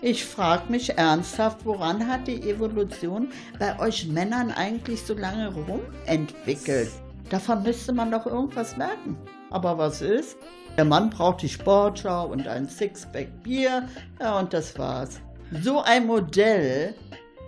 [0.00, 6.90] Ich frage mich ernsthaft, woran hat die Evolution bei euch Männern eigentlich so lange rumentwickelt?
[7.30, 9.16] Davon müsste man doch irgendwas merken.
[9.50, 10.36] Aber was ist?
[10.78, 13.88] Der Mann braucht die Sportschau und ein Sixpack Bier.
[14.20, 15.20] Ja, und das war's.
[15.60, 16.94] So ein Modell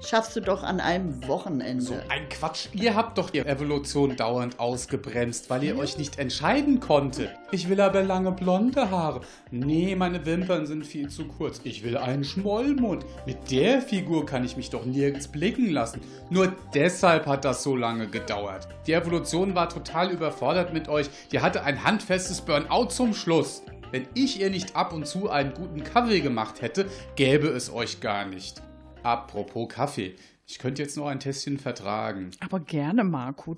[0.07, 1.83] schaffst du doch an einem Wochenende.
[1.83, 2.69] So ein Quatsch.
[2.73, 7.31] Ihr habt doch die Evolution dauernd ausgebremst, weil ihr euch nicht entscheiden konntet.
[7.51, 9.21] Ich will aber lange blonde Haare.
[9.51, 11.61] Nee, meine Wimpern sind viel zu kurz.
[11.65, 13.05] Ich will einen Schmollmund.
[13.27, 16.01] Mit der Figur kann ich mich doch nirgends blicken lassen.
[16.31, 18.69] Nur deshalb hat das so lange gedauert.
[18.87, 21.09] Die Evolution war total überfordert mit euch.
[21.33, 23.63] Die hatte ein handfestes Burnout zum Schluss.
[23.91, 26.87] Wenn ich ihr nicht ab und zu einen guten Kaffee gemacht hätte,
[27.17, 28.63] gäbe es euch gar nicht.
[29.03, 30.15] Apropos Kaffee.
[30.47, 32.31] Ich könnte jetzt noch ein Tässchen vertragen.
[32.41, 33.57] Aber gerne, Marco.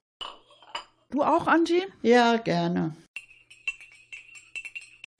[1.10, 1.82] Du auch, Angie?
[2.02, 2.94] Ja, gerne.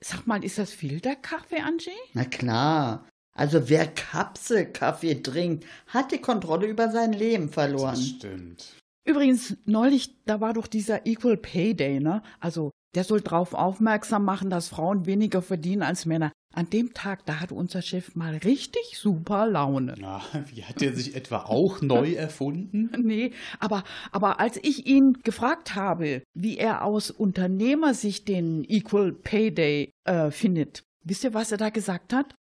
[0.03, 1.91] Sag mal, ist das Filterkaffee, Angie?
[2.13, 3.07] Na klar.
[3.35, 7.95] Also wer Kapselkaffee trinkt, hat die Kontrolle über sein Leben verloren.
[7.95, 8.77] Das stimmt.
[9.05, 12.21] Übrigens, neulich, da war doch dieser Equal Pay Day, ne?
[12.39, 16.31] Also, der soll darauf aufmerksam machen, dass Frauen weniger verdienen als Männer.
[16.55, 19.95] An dem Tag, da hatte unser Chef mal richtig super Laune.
[19.99, 20.21] Na,
[20.53, 22.91] wie hat er sich etwa auch neu erfunden?
[22.95, 29.51] Nee, aber, aber als ich ihn gefragt habe, wie er aus Unternehmersicht den Equal Pay
[29.51, 32.35] Day äh, findet, wisst ihr, was er da gesagt hat?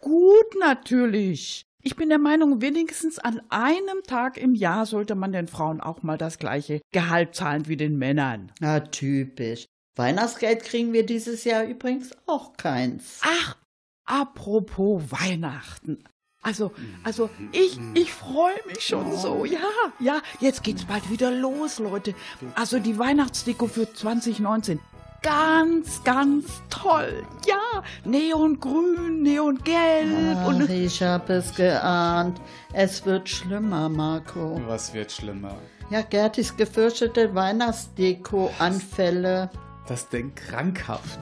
[0.00, 1.64] Gut, natürlich.
[1.82, 6.02] Ich bin der Meinung, wenigstens an einem Tag im Jahr sollte man den Frauen auch
[6.02, 8.52] mal das gleiche Gehalt zahlen wie den Männern.
[8.60, 9.66] Na, typisch.
[9.96, 13.20] Weihnachtsgeld kriegen wir dieses Jahr übrigens auch keins.
[13.22, 13.56] Ach,
[14.04, 16.04] apropos Weihnachten.
[16.42, 16.70] Also,
[17.02, 19.46] also ich, ich freue mich schon so.
[19.46, 19.58] Ja,
[19.98, 22.14] ja, jetzt geht's bald wieder los, Leute.
[22.54, 24.78] Also die Weihnachtsdeko für 2019.
[25.22, 27.26] Ganz, ganz toll.
[27.48, 32.40] Ja, Neongrün, Neongelb Ach, und ich habe es geahnt.
[32.72, 34.60] Es wird schlimmer, Marco.
[34.66, 35.56] Was wird schlimmer?
[35.90, 39.50] Ja, Gertis gefürchtete Weihnachtsdeko-Anfälle.
[39.86, 41.18] Das denn krankhaft?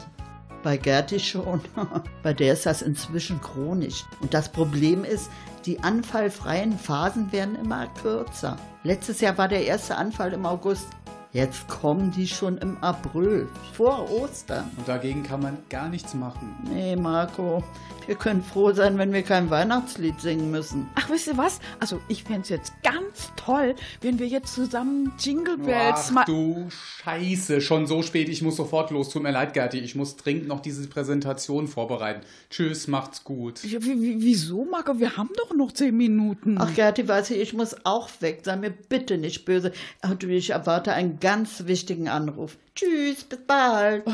[0.62, 1.60] Bei Gerti schon.
[2.22, 4.04] Bei der ist das inzwischen chronisch.
[4.20, 5.30] Und das Problem ist,
[5.66, 8.56] die anfallfreien Phasen werden immer kürzer.
[8.82, 10.88] Letztes Jahr war der erste Anfall im August.
[11.34, 14.70] Jetzt kommen die schon im April, vor Ostern.
[14.76, 16.54] Und dagegen kann man gar nichts machen.
[16.72, 17.60] Nee, Marco,
[18.06, 20.86] wir können froh sein, wenn wir kein Weihnachtslied singen müssen.
[20.94, 21.58] Ach, wisst ihr was?
[21.80, 26.24] Also ich fänd's jetzt ganz toll, wenn wir jetzt zusammen Jingle Bells Ach mal...
[26.24, 29.08] du Scheiße, schon so spät, ich muss sofort los.
[29.08, 32.20] Tut mir leid, Gerti, ich muss dringend noch diese Präsentation vorbereiten.
[32.48, 33.64] Tschüss, macht's gut.
[33.64, 35.00] Ja, wie- wie- Wieso, Marco?
[35.00, 36.58] Wir haben doch noch zehn Minuten.
[36.60, 38.42] Ach, Gerti, weiß ich, ich muss auch weg.
[38.44, 39.72] Sei mir bitte nicht böse.
[40.00, 42.58] Ach, du, ich erwarte einen ganz wichtigen Anruf.
[42.74, 44.04] Tschüss, bis bald.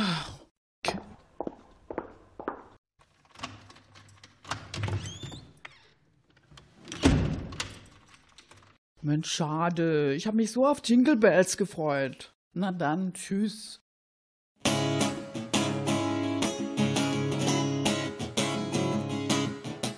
[9.03, 10.15] Mensch, schade.
[10.15, 12.33] Ich habe mich so auf Jingle Bells gefreut.
[12.53, 13.81] Na dann, tschüss.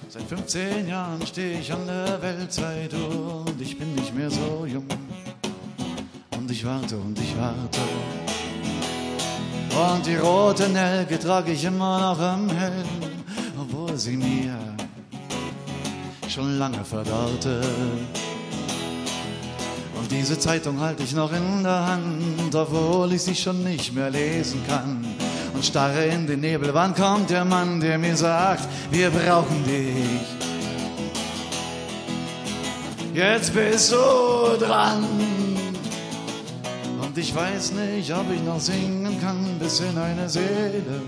[0.09, 4.87] Seit 15 Jahren stehe ich an der Weltzeitung und ich bin nicht mehr so jung.
[6.43, 7.81] Und ich warte und ich warte.
[9.81, 12.85] Und die rote Nelke trage ich immer noch am Helm,
[13.57, 14.59] obwohl sie mir
[16.29, 17.61] schon lange verdorrte.
[19.97, 24.11] Und diese Zeitung halte ich noch in der Hand, obwohl ich sie schon nicht mehr
[24.11, 25.05] lesen kann.
[25.55, 30.27] Und starre in den Nebel, wann kommt der Mann, der mir sagt, wir brauchen dich.
[33.15, 35.32] jetzt bist du dran.
[37.13, 41.03] Und ich weiß nicht, ob ich noch singen kann bis in eine Seele.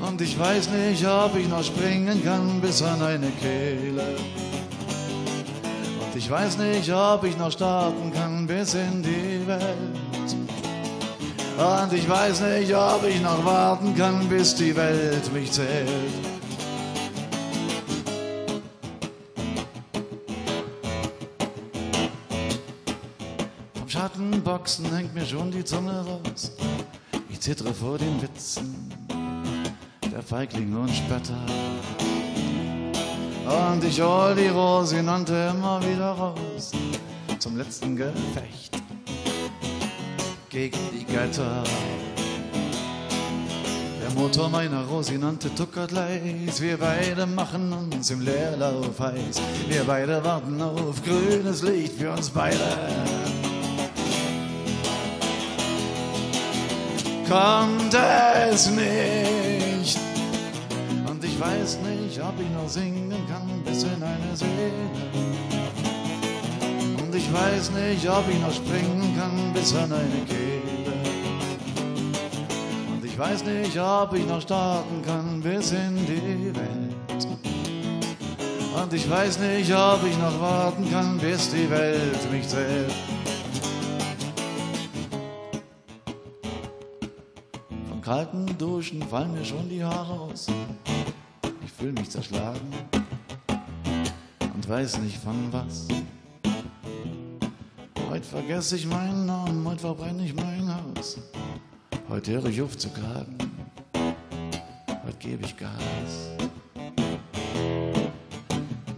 [0.00, 4.14] Und ich weiß nicht, ob ich noch springen kann bis an eine Kehle.
[5.98, 10.36] Und ich weiß nicht, ob ich noch starten kann bis in die Welt.
[11.58, 16.31] Und ich weiß nicht, ob ich noch warten kann, bis die Welt mich zählt.
[24.22, 26.52] Vom Schattenboxen hängt mir schon die Zunge raus.
[27.28, 28.92] Ich zittere vor den Witzen
[30.12, 31.34] der Feigling und Spötter.
[33.72, 36.70] Und ich hol die Rosinante immer wieder raus
[37.40, 38.80] zum letzten Gefecht
[40.50, 41.64] gegen die Götter.
[44.02, 49.42] Der Motor meiner Rosinante tuckert leis, wir beide machen uns im Leerlauf heiß.
[49.68, 53.41] Wir beide warten auf grünes Licht für uns beide.
[57.32, 59.98] Kommt es nicht,
[61.08, 64.90] und ich weiß nicht, ob ich noch singen kann bis in eine Seele.
[67.02, 70.92] Und ich weiß nicht, ob ich noch springen kann bis an eine Kehle.
[72.92, 77.26] Und ich weiß nicht, ob ich noch starten kann bis in die Welt.
[78.76, 82.92] Und ich weiß nicht, ob ich noch warten kann, bis die Welt mich zählt.
[88.02, 90.48] Vom kalten Duschen fallen mir schon die Haare aus.
[91.64, 92.72] Ich fühle mich zerschlagen
[94.54, 95.86] und weiß nicht von was.
[98.10, 101.18] Heute vergesse ich meinen Namen, heute verbrenne ich mein Haus.
[102.08, 103.38] Heute höre ich auf zu klagen,
[105.04, 106.32] heute gebe ich Gas.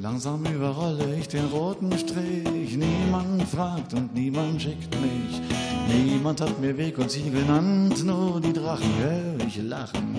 [0.00, 2.76] Langsam überrolle ich den roten Strich.
[2.76, 5.73] Niemand fragt und niemand schickt mich.
[5.88, 10.16] Niemand hat mir Weg und Ziel genannt, nur die Drachen höre ich lachen.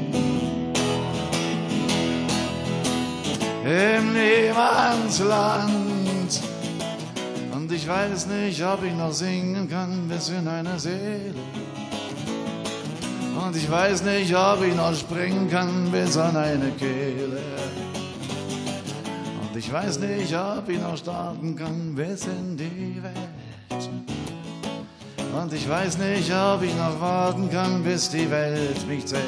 [3.64, 5.62] Im Niemandsland.
[7.52, 11.34] Und ich weiß nicht, ob ich noch singen kann bis in eine Seele.
[13.44, 17.42] Und ich weiß nicht, ob ich noch springen kann bis an eine Kehle.
[19.42, 24.15] Und ich weiß nicht, ob ich noch starten kann bis in die Welt.
[25.36, 29.22] Und ich weiß nicht, ob ich noch warten kann, bis die Welt mich zählt.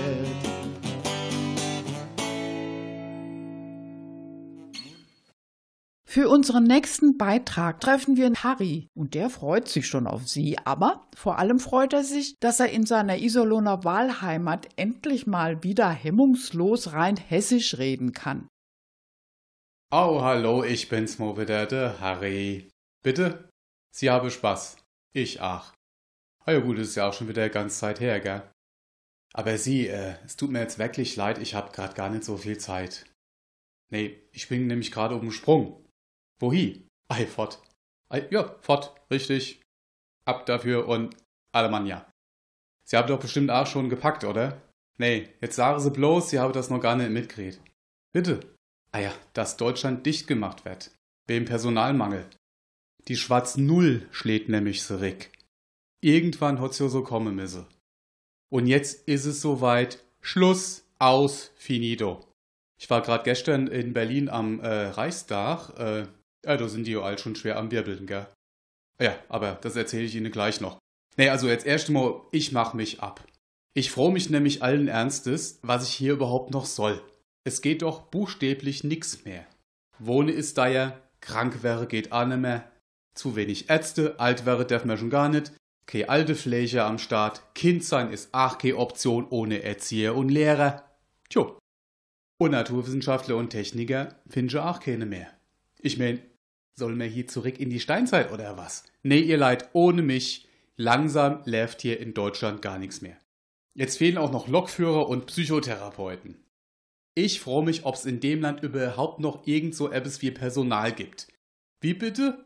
[6.06, 11.06] Für unseren nächsten Beitrag treffen wir Harry und der freut sich schon auf Sie, aber
[11.14, 16.94] vor allem freut er sich, dass er in seiner Isoloner Wahlheimat endlich mal wieder hemmungslos
[16.94, 18.48] rein hessisch reden kann.
[19.92, 22.70] Oh, hallo, ich bin's mal wieder, der Harry.
[23.04, 23.50] Bitte?
[23.94, 24.78] Sie habe Spaß.
[25.14, 25.77] Ich ach.
[26.48, 28.42] Ah ja gut, das ist ja auch schon wieder ganz Zeit her, gell?
[29.34, 32.38] Aber Sie, äh, es tut mir jetzt wirklich leid, ich hab grad gar nicht so
[32.38, 33.06] viel Zeit.
[33.92, 35.86] Nee, ich bin nämlich gerade um den Sprung.
[36.40, 36.88] Wohin?
[37.10, 37.62] Ei, fort.
[38.10, 39.62] Ei, ja, fort, richtig.
[40.26, 41.18] Ab dafür und
[41.54, 42.10] Alemannia.
[42.86, 44.62] Sie haben doch bestimmt auch schon gepackt, oder?
[44.98, 47.60] Nee, jetzt sagen Sie bloß, Sie haben das noch gar nicht mitgekriegt.
[48.14, 48.40] Bitte.
[48.94, 50.96] Ah ja, dass Deutschland dicht gemacht wird.
[51.28, 52.26] Wegen Personalmangel.
[53.10, 55.30] Die Schwarz Null schlägt nämlich zurück.
[56.02, 57.66] Irgendwann hat's ja so kommen müsse.
[58.50, 60.04] Und jetzt ist es soweit.
[60.22, 62.26] Schluss, aus, finito.
[62.80, 65.78] Ich war gerade gestern in Berlin am äh, Reichstag.
[65.80, 66.08] Äh,
[66.46, 68.28] ja, da sind die ja all schon schwer am Wirbeln, gell?
[69.02, 70.80] Ja, aber das erzähle ich Ihnen gleich noch.
[71.18, 73.26] Nee, also jetzt erst mal, ich mach mich ab.
[73.74, 77.02] Ich froh mich nämlich allen Ernstes, was ich hier überhaupt noch soll.
[77.44, 79.46] Es geht doch buchstäblich nix mehr.
[80.00, 82.72] Wohne ist da ja, krank wäre geht auch nicht mehr.
[83.16, 85.52] Zu wenig Ärzte, alt wäre darf man schon gar nicht.
[85.88, 90.84] Ke alte Fläche am Start, Kind sein ist auch keine Option ohne Erzieher und Lehrer.
[91.30, 91.58] Tjo.
[92.38, 95.32] Und Naturwissenschaftler und Techniker finden ich auch keine mehr.
[95.80, 96.22] Ich mein,
[96.78, 98.84] soll mir hier zurück in die Steinzeit oder was?
[99.02, 100.48] Nee, ihr Leid, ohne mich.
[100.76, 103.18] Langsam läuft hier in Deutschland gar nichts mehr.
[103.74, 106.36] Jetzt fehlen auch noch Lokführer und Psychotherapeuten.
[107.16, 111.28] Ich freue mich, ob's in dem Land überhaupt noch irgend so etwas wie Personal gibt.
[111.82, 112.46] Wie bitte?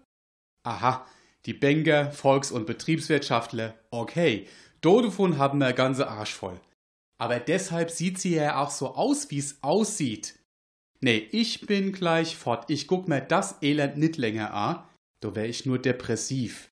[0.63, 1.05] Aha,
[1.45, 4.47] die Banker, Volks- und Betriebswirtschaftler, okay,
[4.81, 6.59] davon haben wir ganze Arsch voll.
[7.19, 10.39] Aber deshalb sieht sie ja auch so aus, wie's aussieht.
[11.01, 12.69] Nee, ich bin gleich fort.
[12.69, 14.83] Ich guck mir das Elend nicht länger an.
[15.19, 16.71] Da wär ich nur depressiv.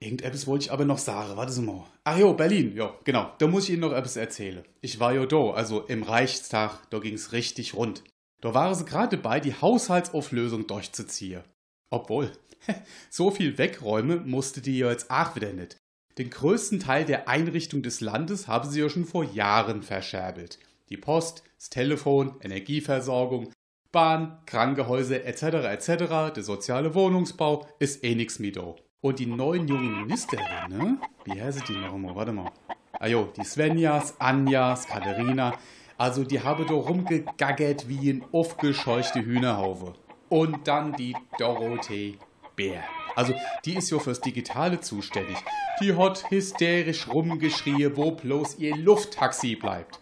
[0.00, 1.36] Irgendetwas wollte ich aber noch sagen.
[1.36, 1.86] Warte Sie mal.
[2.04, 2.74] Ach jo, Berlin.
[2.74, 3.32] Ja, genau.
[3.38, 4.64] Da muss ich Ihnen noch etwas erzählen.
[4.80, 6.88] Ich war ja da, also im Reichstag.
[6.90, 8.04] Da ging's richtig rund.
[8.40, 11.42] Da waren sie gerade dabei, die Haushaltsauflösung durchzuziehen.
[11.90, 12.30] Obwohl,
[13.10, 15.76] so viel wegräumen musste die ja jetzt auch wieder nicht.
[16.18, 20.58] Den größten Teil der Einrichtung des Landes haben sie ja schon vor Jahren verscherbelt.
[20.88, 23.52] Die Post, das Telefon, Energieversorgung,
[23.92, 25.42] Bahn, Krankenhäuser etc.
[25.42, 26.34] etc.
[26.34, 28.76] Der soziale Wohnungsbau ist eh nix mit do.
[29.00, 32.16] Und die neuen jungen Ministerinnen, wie heißen die noch einmal?
[32.16, 32.50] Warte mal.
[32.92, 35.54] Ah jo, die Svenjas, Anjas, Katharina,
[35.96, 39.94] also die haben da rumgegaggert wie ein aufgescheuchte Hühnerhaufe.
[40.28, 42.18] Und dann die Dorothee
[42.56, 42.82] Bär.
[43.14, 45.36] Also die ist ja fürs Digitale zuständig.
[45.80, 50.00] Die hat hysterisch rumgeschrien, wo bloß ihr Lufttaxi bleibt.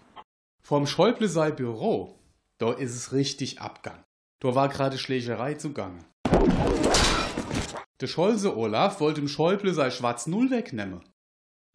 [0.62, 2.18] Vom Schäuble sei Büro,
[2.58, 4.02] da ist es richtig Abgang.
[4.40, 6.04] Da war gerade Schlägerei zugange.
[8.00, 11.00] Der Scholze Olaf wollte dem Schäuble sei Schwarz Null wegnehmen.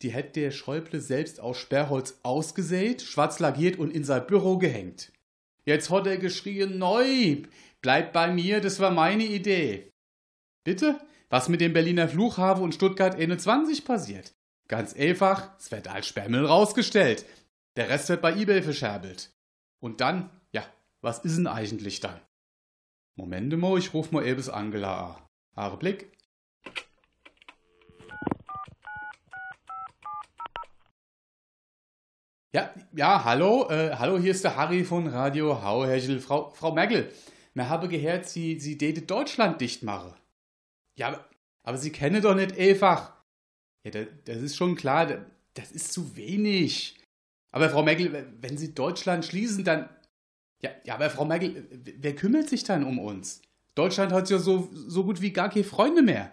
[0.01, 5.11] Die hätte der Schäuble selbst aus Sperrholz ausgesät, schwarz lagiert und in sein Büro gehängt.
[5.63, 7.43] Jetzt hat er geschrien, neu,
[7.81, 9.91] bleib bei mir, das war meine Idee.
[10.63, 10.99] Bitte?
[11.29, 14.33] Was mit dem Berliner Flughafen und Stuttgart 21 passiert?
[14.67, 17.25] Ganz einfach, es wird als Sperrmüll rausgestellt.
[17.77, 19.31] Der Rest wird bei Ebay verscherbelt.
[19.79, 20.63] Und dann, ja,
[21.01, 22.19] was ist denn eigentlich dann?
[23.15, 25.21] Moment mal, ich ruf mal eben Angela an.
[25.55, 26.11] Haare Blick.
[32.53, 36.19] Ja, ja, hallo, äh, hallo, hier ist der Harry von Radio Hauhechel.
[36.19, 37.09] Frau, Frau Merkel,
[37.53, 40.13] mir habe gehört, Sie, Sie täte Deutschland dicht machen.
[40.97, 41.25] Ja, aber,
[41.63, 43.13] aber Sie kennen doch nicht einfach.
[43.83, 45.19] Ja, das, das ist schon klar, das,
[45.53, 46.97] das ist zu wenig.
[47.51, 49.89] Aber Frau Merkel, wenn Sie Deutschland schließen, dann.
[50.61, 53.41] Ja, ja, aber Frau Merkel, wer kümmert sich dann um uns?
[53.75, 56.31] Deutschland hat ja so, so gut wie gar keine Freunde mehr.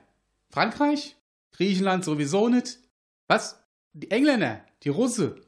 [0.50, 1.16] Frankreich?
[1.52, 2.78] Griechenland sowieso nicht.
[3.26, 3.62] Was?
[3.92, 4.64] Die Engländer?
[4.82, 5.40] Die Russe?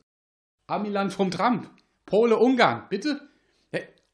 [0.66, 1.70] Amiland vom Trump?
[2.06, 2.88] Pole, Ungarn?
[2.88, 3.29] Bitte?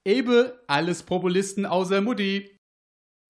[0.07, 2.57] Ebe, alles Populisten außer Mutti.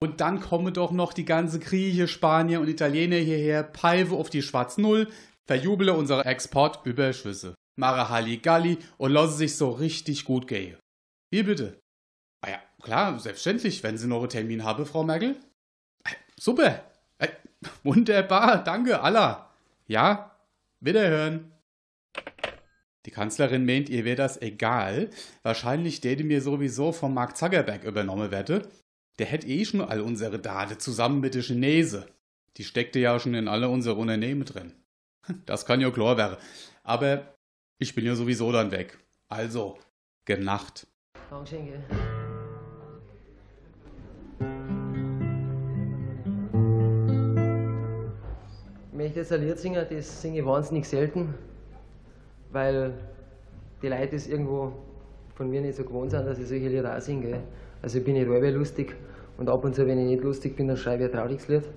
[0.02, 4.42] Und dann kommen doch noch die ganze Grieche, Spanier und Italiener hierher, peive auf die
[4.42, 5.08] Schwarz Null,
[5.46, 10.76] verjubele unsere Exportüberschüsse, mache Halligalli und lasse sich so richtig gut gehen.
[11.32, 11.78] Wie bitte?
[12.44, 15.36] Ah ja, klar, selbstverständlich, wenn Sie noch einen Termin haben, Frau Merkel.
[16.04, 16.84] Äh, super.
[17.18, 17.28] Äh,
[17.82, 19.50] wunderbar, danke, Allah.
[19.88, 20.36] Ja,
[20.80, 21.55] wiederhören.
[23.06, 25.10] Die Kanzlerin meint, ihr wäre das egal.
[25.44, 28.68] Wahrscheinlich täte mir sowieso vom Mark Zuckerberg übernommen werde.
[29.20, 32.08] Der hätte eh schon all unsere Daten zusammen mit der Chinese.
[32.56, 34.72] Die steckte ja schon in alle unsere Unternehmen drin.
[35.46, 36.36] Das kann ja klar werden.
[36.84, 37.34] Aber
[37.78, 38.98] ich bin ja sowieso dann weg.
[39.28, 39.78] Also,
[40.24, 40.86] genacht.
[49.36, 51.34] Lied singen, das singe ich wahnsinnig selten,
[52.56, 52.94] weil
[53.82, 54.72] die Leute es irgendwo
[55.34, 57.42] von mir nicht so gewohnt sind, dass ich solche Lieder auch singe.
[57.82, 58.96] Also ich bin nicht allweil lustig
[59.36, 61.68] und ab und zu, wenn ich nicht lustig bin, dann schreibe ich ein trauriges Lied.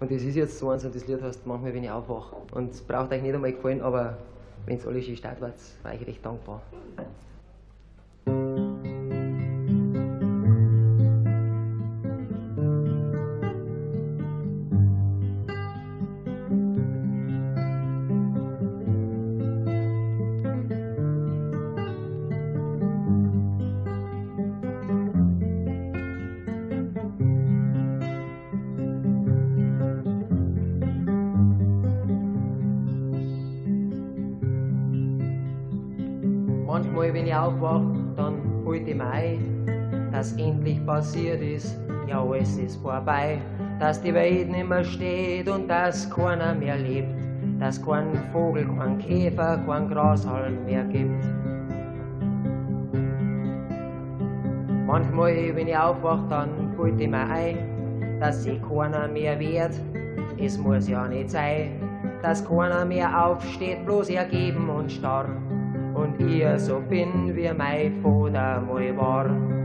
[0.00, 2.34] Und das ist jetzt so eins und das Lied heißt manchmal, wenn ich aufwache.
[2.52, 4.18] Und es braucht euch nicht einmal gefallen, aber
[4.66, 6.60] wenn es alle schön steht, war ich recht dankbar.
[42.42, 43.38] Alles ist vorbei.
[43.78, 47.08] Dass die Welt nicht mehr steht und dass keiner mehr lebt.
[47.58, 51.24] Dass kein Vogel, kein Käfer, kein Grashalm mehr gibt.
[54.86, 59.74] Manchmal, wenn ich aufwach, dann fällt ich mir ein, dass sich keiner mehr wehrt.
[60.38, 61.80] Es muss ja nicht sein,
[62.22, 65.28] dass keiner mehr aufsteht, bloß ergeben und starr
[65.94, 69.61] und ich so bin, wie mein Vater mal war.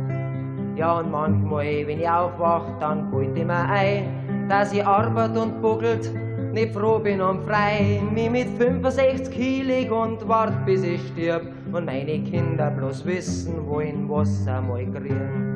[0.78, 6.14] Ja, und manchmal, wenn ich aufwach, dann fällt mir ein, dass ich arbeit und buckelt,
[6.54, 11.86] nicht froh bin und frei, mich mit 65 kilig und wart, bis ich stirb und
[11.86, 15.48] meine Kinder bloß wissen wollen, was sie mal kriegen.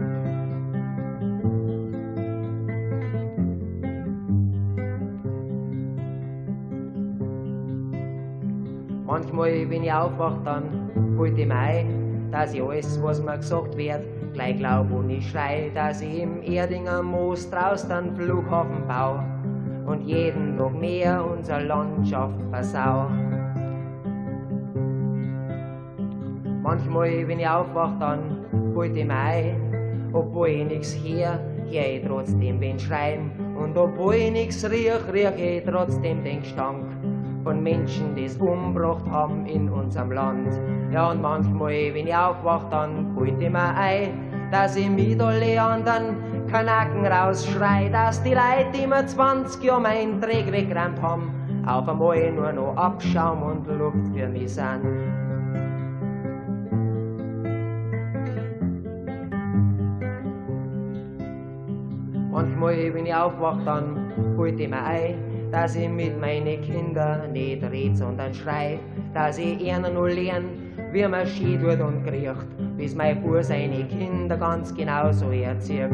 [9.05, 14.01] Manchmal, wenn ich aufwach, dann fällt ihm ein, dass ich alles, was mir gesagt wird,
[14.33, 19.19] gleich glaub und ich schrei, dass ich im Erdinger Moos draußen einen Flughafen bau
[19.85, 23.07] und jeden Tag mehr unsere Landschaft versau.
[26.63, 30.09] Manchmal, wenn ich aufwach, dann fällt ihm ein.
[30.13, 33.31] Obwohl ich nix her, hör ich trotzdem wen schreien.
[33.57, 36.85] Und obwohl ich nix riech, riech ich trotzdem den Gestank
[37.43, 40.59] von Menschen, die es umgebracht haben in unserem Land.
[40.91, 46.15] Ja, und manchmal, wenn ich aufwach, dann fällt mir ein, dass ich mit alle anderen
[46.47, 51.31] Kanaken rausschrei, dass die Leute, die mir 20 Jahre mein Dreck weggerannt haben,
[51.65, 54.81] auf einmal nur noch Abschaum und Luft für mich sind.
[62.31, 67.97] Manchmal, wenn ich aufwach, dann fällt mir ein, dass ich mit meinen Kindern nicht red,
[67.97, 68.79] sondern schrei,
[69.13, 70.47] dass ich ihnen nur lerne,
[70.91, 72.47] wie man Ski tut und kriecht,
[72.77, 75.89] bis mein Bub seine Kinder ganz genauso erzieht.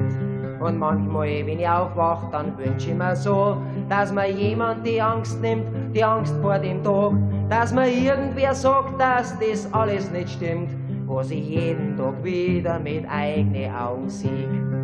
[0.59, 3.57] Und manchmal, wenn ich aufwach, dann wünsch ich mir so,
[3.89, 7.13] dass mir jemand die Angst nimmt, die Angst vor dem Tag,
[7.49, 10.69] dass mir irgendwer sagt, dass das alles nicht stimmt,
[11.05, 14.76] was ich jeden Tag wieder mit eigenen Augen sehe.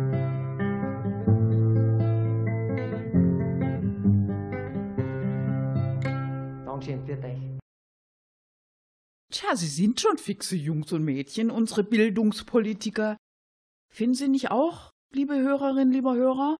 [9.44, 13.18] Tja, Sie sind schon fixe Jungs und Mädchen, unsere Bildungspolitiker.
[13.92, 16.56] Finden Sie nicht auch, liebe Hörerinnen, lieber Hörer?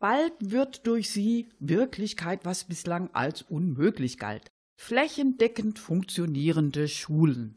[0.00, 4.48] Bald wird durch Sie Wirklichkeit, was bislang als unmöglich galt.
[4.80, 7.56] Flächendeckend funktionierende Schulen.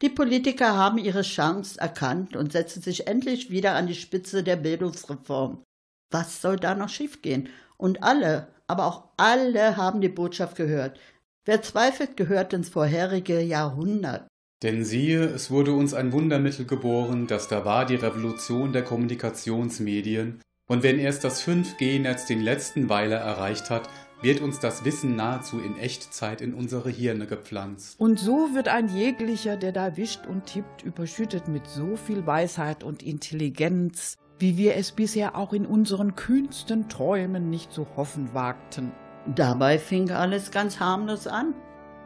[0.00, 4.56] Die Politiker haben ihre Chance erkannt und setzen sich endlich wieder an die Spitze der
[4.56, 5.64] Bildungsreform.
[6.12, 7.48] Was soll da noch schiefgehen?
[7.78, 11.00] Und alle, aber auch alle haben die Botschaft gehört.
[11.44, 14.28] Wer zweifelt, gehört ins vorherige Jahrhundert.
[14.62, 20.40] Denn siehe, es wurde uns ein Wundermittel geboren, das da war die Revolution der Kommunikationsmedien.
[20.68, 23.88] Und wenn erst das 5G-Netz den letzten Weiler erreicht hat,
[24.20, 27.98] wird uns das Wissen nahezu in Echtzeit in unsere Hirne gepflanzt.
[27.98, 32.84] Und so wird ein jeglicher, der da wischt und tippt, überschüttet mit so viel Weisheit
[32.84, 38.92] und Intelligenz, wie wir es bisher auch in unseren kühnsten Träumen nicht zu hoffen wagten.
[39.26, 41.54] Dabei fing alles ganz harmlos an.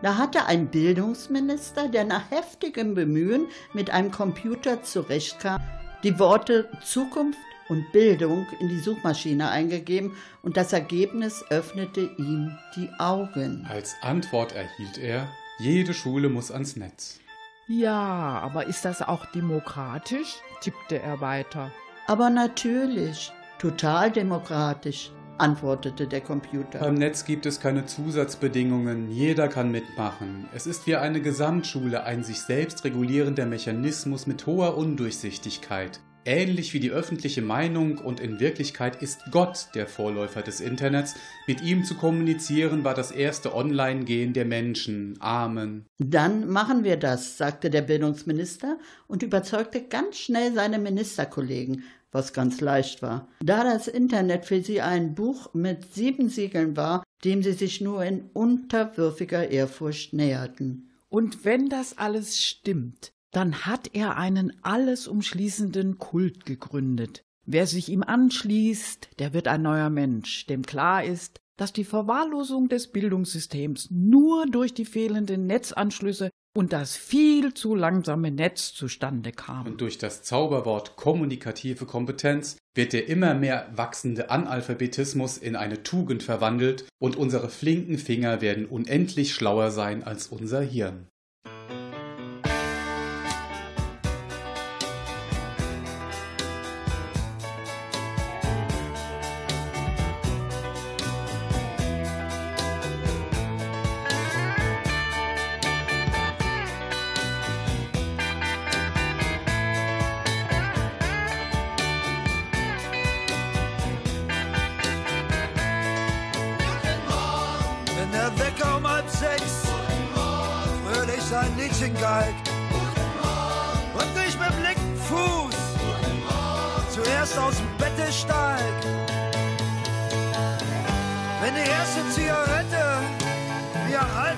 [0.02, 5.60] Da hatte ein Bildungsminister, der nach heftigem Bemühen mit einem Computer zurechtkam,
[6.02, 7.38] die Worte Zukunft
[7.68, 13.66] und Bildung in die Suchmaschine eingegeben und das Ergebnis öffnete ihm die Augen.
[13.68, 17.18] Als Antwort erhielt er, jede Schule muss ans Netz.
[17.66, 20.36] Ja, aber ist das auch demokratisch?
[20.60, 21.72] tippte er weiter.
[22.06, 26.78] Aber natürlich, total demokratisch, antwortete der Computer.
[26.78, 30.48] Beim Netz gibt es keine Zusatzbedingungen, jeder kann mitmachen.
[30.54, 36.00] Es ist wie eine Gesamtschule ein sich selbst regulierender Mechanismus mit hoher Undurchsichtigkeit.
[36.28, 41.14] Ähnlich wie die öffentliche Meinung und in Wirklichkeit ist Gott der Vorläufer des Internets.
[41.46, 45.14] Mit ihm zu kommunizieren war das erste Online-Gehen der Menschen.
[45.20, 45.86] Amen.
[45.98, 48.76] Dann machen wir das, sagte der Bildungsminister
[49.06, 51.84] und überzeugte ganz schnell seine Ministerkollegen,
[52.16, 53.28] was ganz leicht war.
[53.44, 58.02] Da das Internet für sie ein Buch mit sieben Siegeln war, dem sie sich nur
[58.04, 60.90] in unterwürfiger Ehrfurcht näherten.
[61.10, 67.22] Und wenn das alles stimmt, dann hat er einen alles umschließenden Kult gegründet.
[67.44, 72.68] Wer sich ihm anschließt, der wird ein neuer Mensch, dem klar ist, dass die Verwahrlosung
[72.68, 79.66] des Bildungssystems nur durch die fehlenden Netzanschlüsse und das viel zu langsame Netz zustande kam.
[79.66, 86.22] Und durch das Zauberwort kommunikative Kompetenz wird der immer mehr wachsende Analphabetismus in eine Tugend
[86.22, 91.08] verwandelt und unsere flinken Finger werden unendlich schlauer sein als unser Hirn.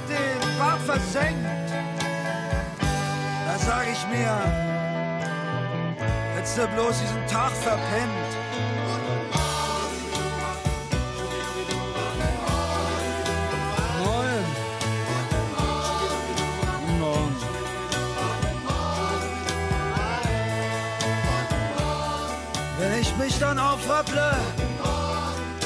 [0.08, 1.46] Den Bart versenkt,
[3.46, 4.38] dann sag ich mir,
[6.34, 8.38] hättest du bloß diesen Tag verpennt.
[22.80, 24.36] Wenn ich mich dann aufrapple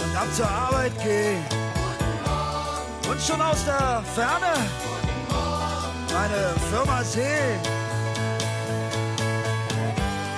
[0.05, 1.62] und ab zur Arbeit gehe
[3.27, 4.53] schon aus der Ferne
[6.13, 7.59] meine Firma sehe,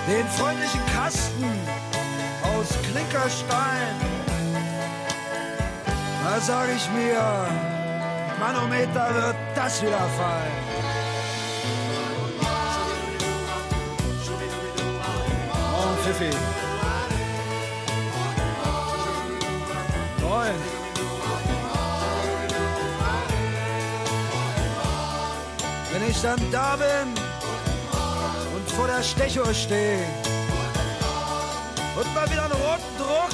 [0.07, 1.45] den freundlichen Kasten
[2.43, 3.95] aus Klinkerstein.
[6.25, 7.23] Da sag ich mir,
[8.39, 10.53] Manometer wird das wieder fallen.
[15.73, 16.64] Morgen, Pfiffi.
[26.25, 27.13] Dann da bin
[28.57, 29.99] und vor der Stechuhr stehe
[31.97, 33.29] und mal wieder einen roten Druck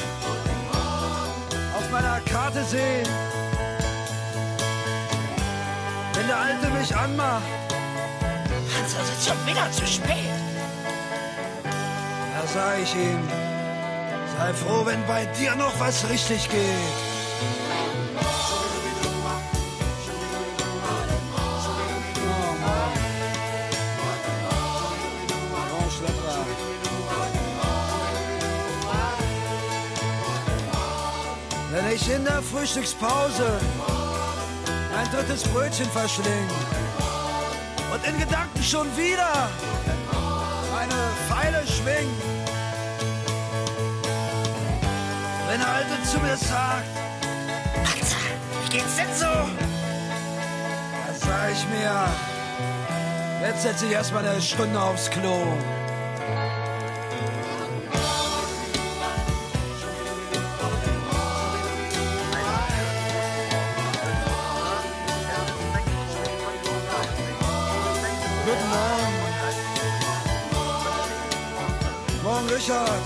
[1.78, 3.05] auf meiner Karte sehe,
[6.14, 7.45] wenn der Alte mich anmacht,
[8.76, 10.34] Hans, es ist schon wieder zu spät.
[11.62, 13.22] da sag ich ihm,
[14.36, 17.09] sei froh, wenn bei dir noch was richtig geht.
[32.41, 33.61] Der Frühstückspause
[34.97, 36.49] ein drittes Brötchen verschling
[37.93, 39.49] und in Gedanken schon wieder
[40.72, 40.95] meine
[41.28, 42.09] Pfeile schwing.
[45.49, 46.86] Wenn der Alte zu mir sagt,
[47.84, 48.16] Hans,
[48.64, 49.26] wie geht's denn so?
[49.26, 52.09] dann sag ich mir,
[53.47, 55.57] jetzt setze ich erstmal eine Stunde aufs Klo.
[72.61, 73.02] Richard.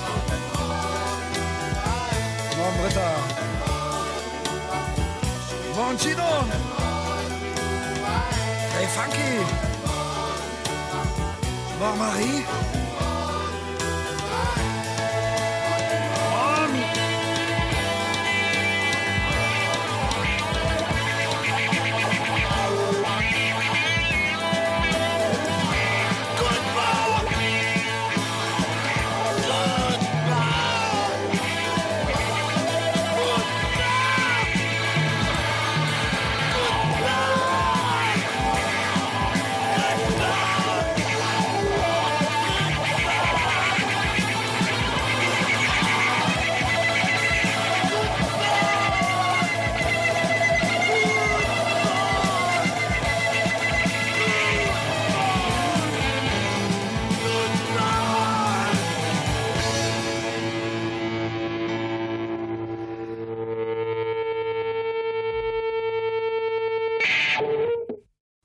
[2.59, 3.11] Mamreta.
[5.97, 6.31] Chino
[8.75, 9.31] Hey Funky.
[11.79, 12.84] Mar Marie.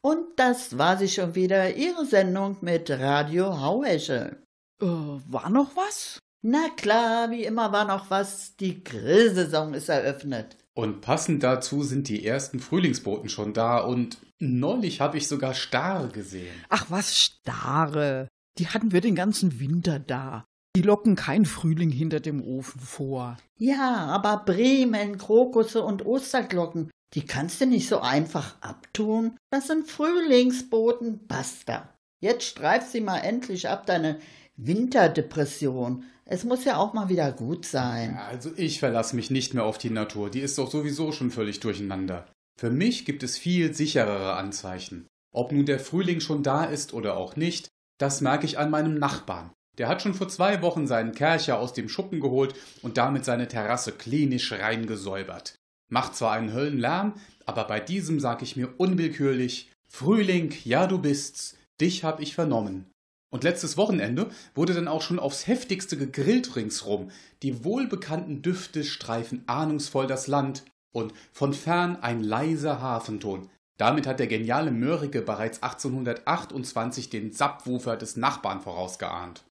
[0.02, 4.38] Und das war sie schon wieder, Ihre Sendung mit Radio Hauhesche.
[4.82, 6.20] Äh, war noch was?
[6.42, 8.56] Na klar, wie immer war noch was.
[8.56, 10.56] Die Grillsaison ist eröffnet.
[10.74, 16.08] Und passend dazu sind die ersten Frühlingsboten schon da und neulich habe ich sogar Star
[16.08, 16.56] gesehen.
[16.70, 18.30] Ach, was Starre.
[18.58, 20.46] Die hatten wir den ganzen Winter da.
[20.78, 23.38] Die locken kein Frühling hinter dem Ofen vor.
[23.58, 29.38] Ja, aber Bremen, Krokusse und Osterglocken, die kannst du nicht so einfach abtun.
[29.52, 31.94] Das sind Frühlingsboten, basta.
[32.22, 34.20] Jetzt streif sie mal endlich ab, deine
[34.58, 36.04] Winterdepression.
[36.26, 38.18] Es muss ja auch mal wieder gut sein.
[38.18, 41.60] Also ich verlasse mich nicht mehr auf die Natur, die ist doch sowieso schon völlig
[41.60, 42.28] durcheinander.
[42.60, 45.08] Für mich gibt es viel sicherere Anzeichen.
[45.34, 48.96] Ob nun der Frühling schon da ist oder auch nicht, das merke ich an meinem
[48.96, 49.52] Nachbarn.
[49.78, 53.48] Der hat schon vor zwei Wochen seinen Kercher aus dem Schuppen geholt und damit seine
[53.48, 55.56] Terrasse klinisch reingesäubert.
[55.90, 57.14] Macht zwar einen Höllenlärm,
[57.46, 62.86] aber bei diesem sag ich mir unwillkürlich, Frühling, ja du bist's, dich hab ich vernommen.
[63.32, 67.12] Und letztes Wochenende wurde dann auch schon aufs heftigste gegrillt ringsrum.
[67.44, 73.50] Die wohlbekannten Düfte streifen ahnungsvoll das Land und von fern ein leiser Hafenton.
[73.78, 79.46] Damit hat der geniale Mörike bereits 1828 den Subwoofer des Nachbarn vorausgeahnt.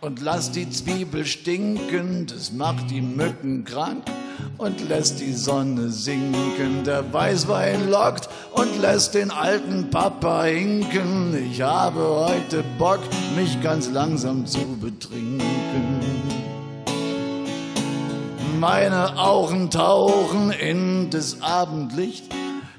[0.00, 4.06] und lass die Zwiebel stinken, das macht die Mücken krank
[4.58, 6.84] und lässt die Sonne sinken.
[6.84, 11.36] Der Weißwein lockt und lässt den alten Papa hinken.
[11.50, 13.00] Ich habe heute Bock,
[13.36, 15.44] mich ganz langsam zu betrinken.
[18.58, 22.24] Meine Augen tauchen in das Abendlicht.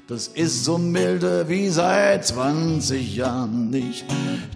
[0.08, 4.04] Das ist so milde wie seit 20 Jahren nicht.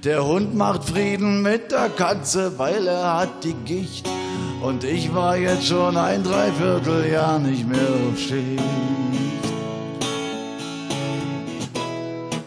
[0.04, 4.08] Der Hund macht Frieden mit der Katze, weil er hat die Gicht.
[4.62, 8.62] Und ich war jetzt schon ein Dreivierteljahr nicht mehr auf Schicht.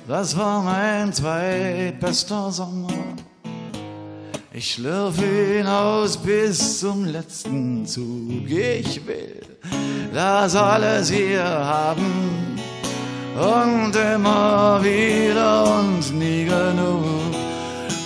[0.07, 2.93] Das war mein zweitbester Sommer.
[4.51, 8.47] Ich schlürf ihn aus bis zum letzten Zug.
[8.47, 9.41] Ich will
[10.14, 12.59] das alles hier haben
[13.36, 17.03] und immer wieder und nie genug.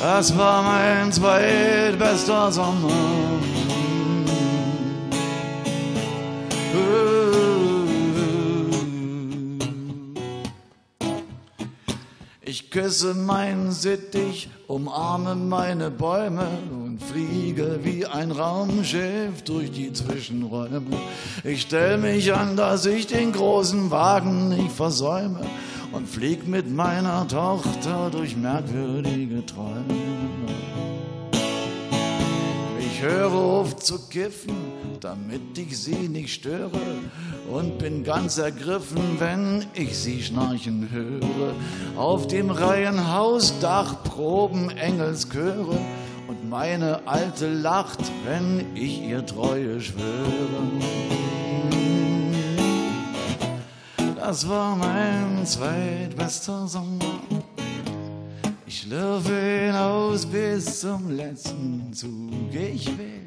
[0.01, 3.56] Das war mein zweitbester Sommer.
[12.77, 20.83] Küsse meinen Sittich, umarme meine Bäume und fliege wie ein Raumschiff durch die Zwischenräume.
[21.43, 25.39] Ich stell mich an, dass ich den großen Wagen nicht versäume
[25.91, 29.95] und flieg mit meiner Tochter durch merkwürdige Träume.
[32.79, 34.55] Ich höre auf zu kiffen,
[34.99, 36.71] damit ich sie nicht störe
[37.51, 41.53] und bin ganz ergriffen, wenn ich sie schnarchen höre.
[41.95, 45.77] Auf dem Reihenhausdach proben Engelschöre
[46.27, 50.27] und meine Alte lacht, wenn ich ihr Treue schwöre.
[54.15, 57.21] Das war mein zweitbester Sommer.
[58.65, 62.53] Ich schlürfe ihn aus bis zum letzten Zug.
[62.53, 63.26] Ich will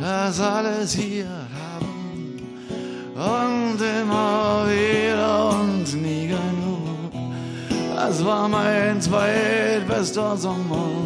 [0.00, 2.40] das alles hier haben
[3.14, 7.12] und immer wieder und nie genug.
[7.94, 10.99] Das war mein zweitbester Sommer.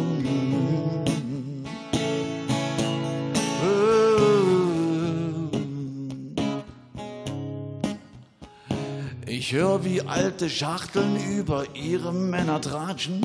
[9.47, 13.23] Ich höre, wie alte Schachteln über ihre Männer tratschen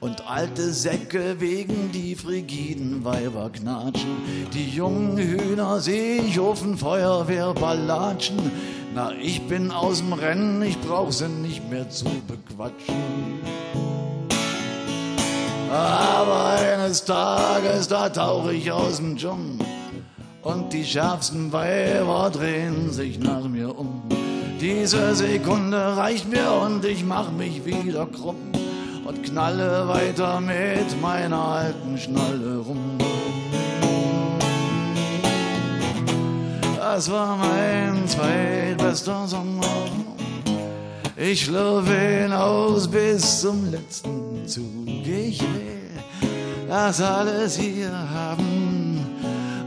[0.00, 4.16] und alte Säcke wegen die frigiden Weiber knatschen.
[4.52, 8.50] Die jungen Hühner seh ich auf den Feuerwehrball latschen.
[8.96, 12.96] Na, ich bin aus dem Rennen, ich brauch sie nicht mehr zu bequatschen.
[15.70, 19.64] Aber eines Tages, da tauche ich aus dem Dschungel
[20.42, 24.02] und die schärfsten Weiber drehen sich nach mir um.
[24.60, 28.36] Diese Sekunde reicht mir und ich mach mich wieder krumm
[29.06, 32.98] und knalle weiter mit meiner alten Schnalle rum.
[36.76, 39.86] Das war mein zweitbester Sommer.
[41.16, 44.86] Ich schlürf ihn aus bis zum letzten Zug.
[44.86, 45.90] Ich will
[46.68, 49.06] das alles hier haben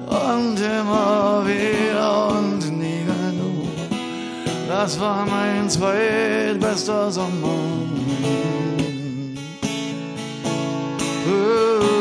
[0.06, 2.63] und immer wieder und.
[4.76, 7.60] Das war mein zweitbester Sommer.
[11.28, 11.93] Ooh.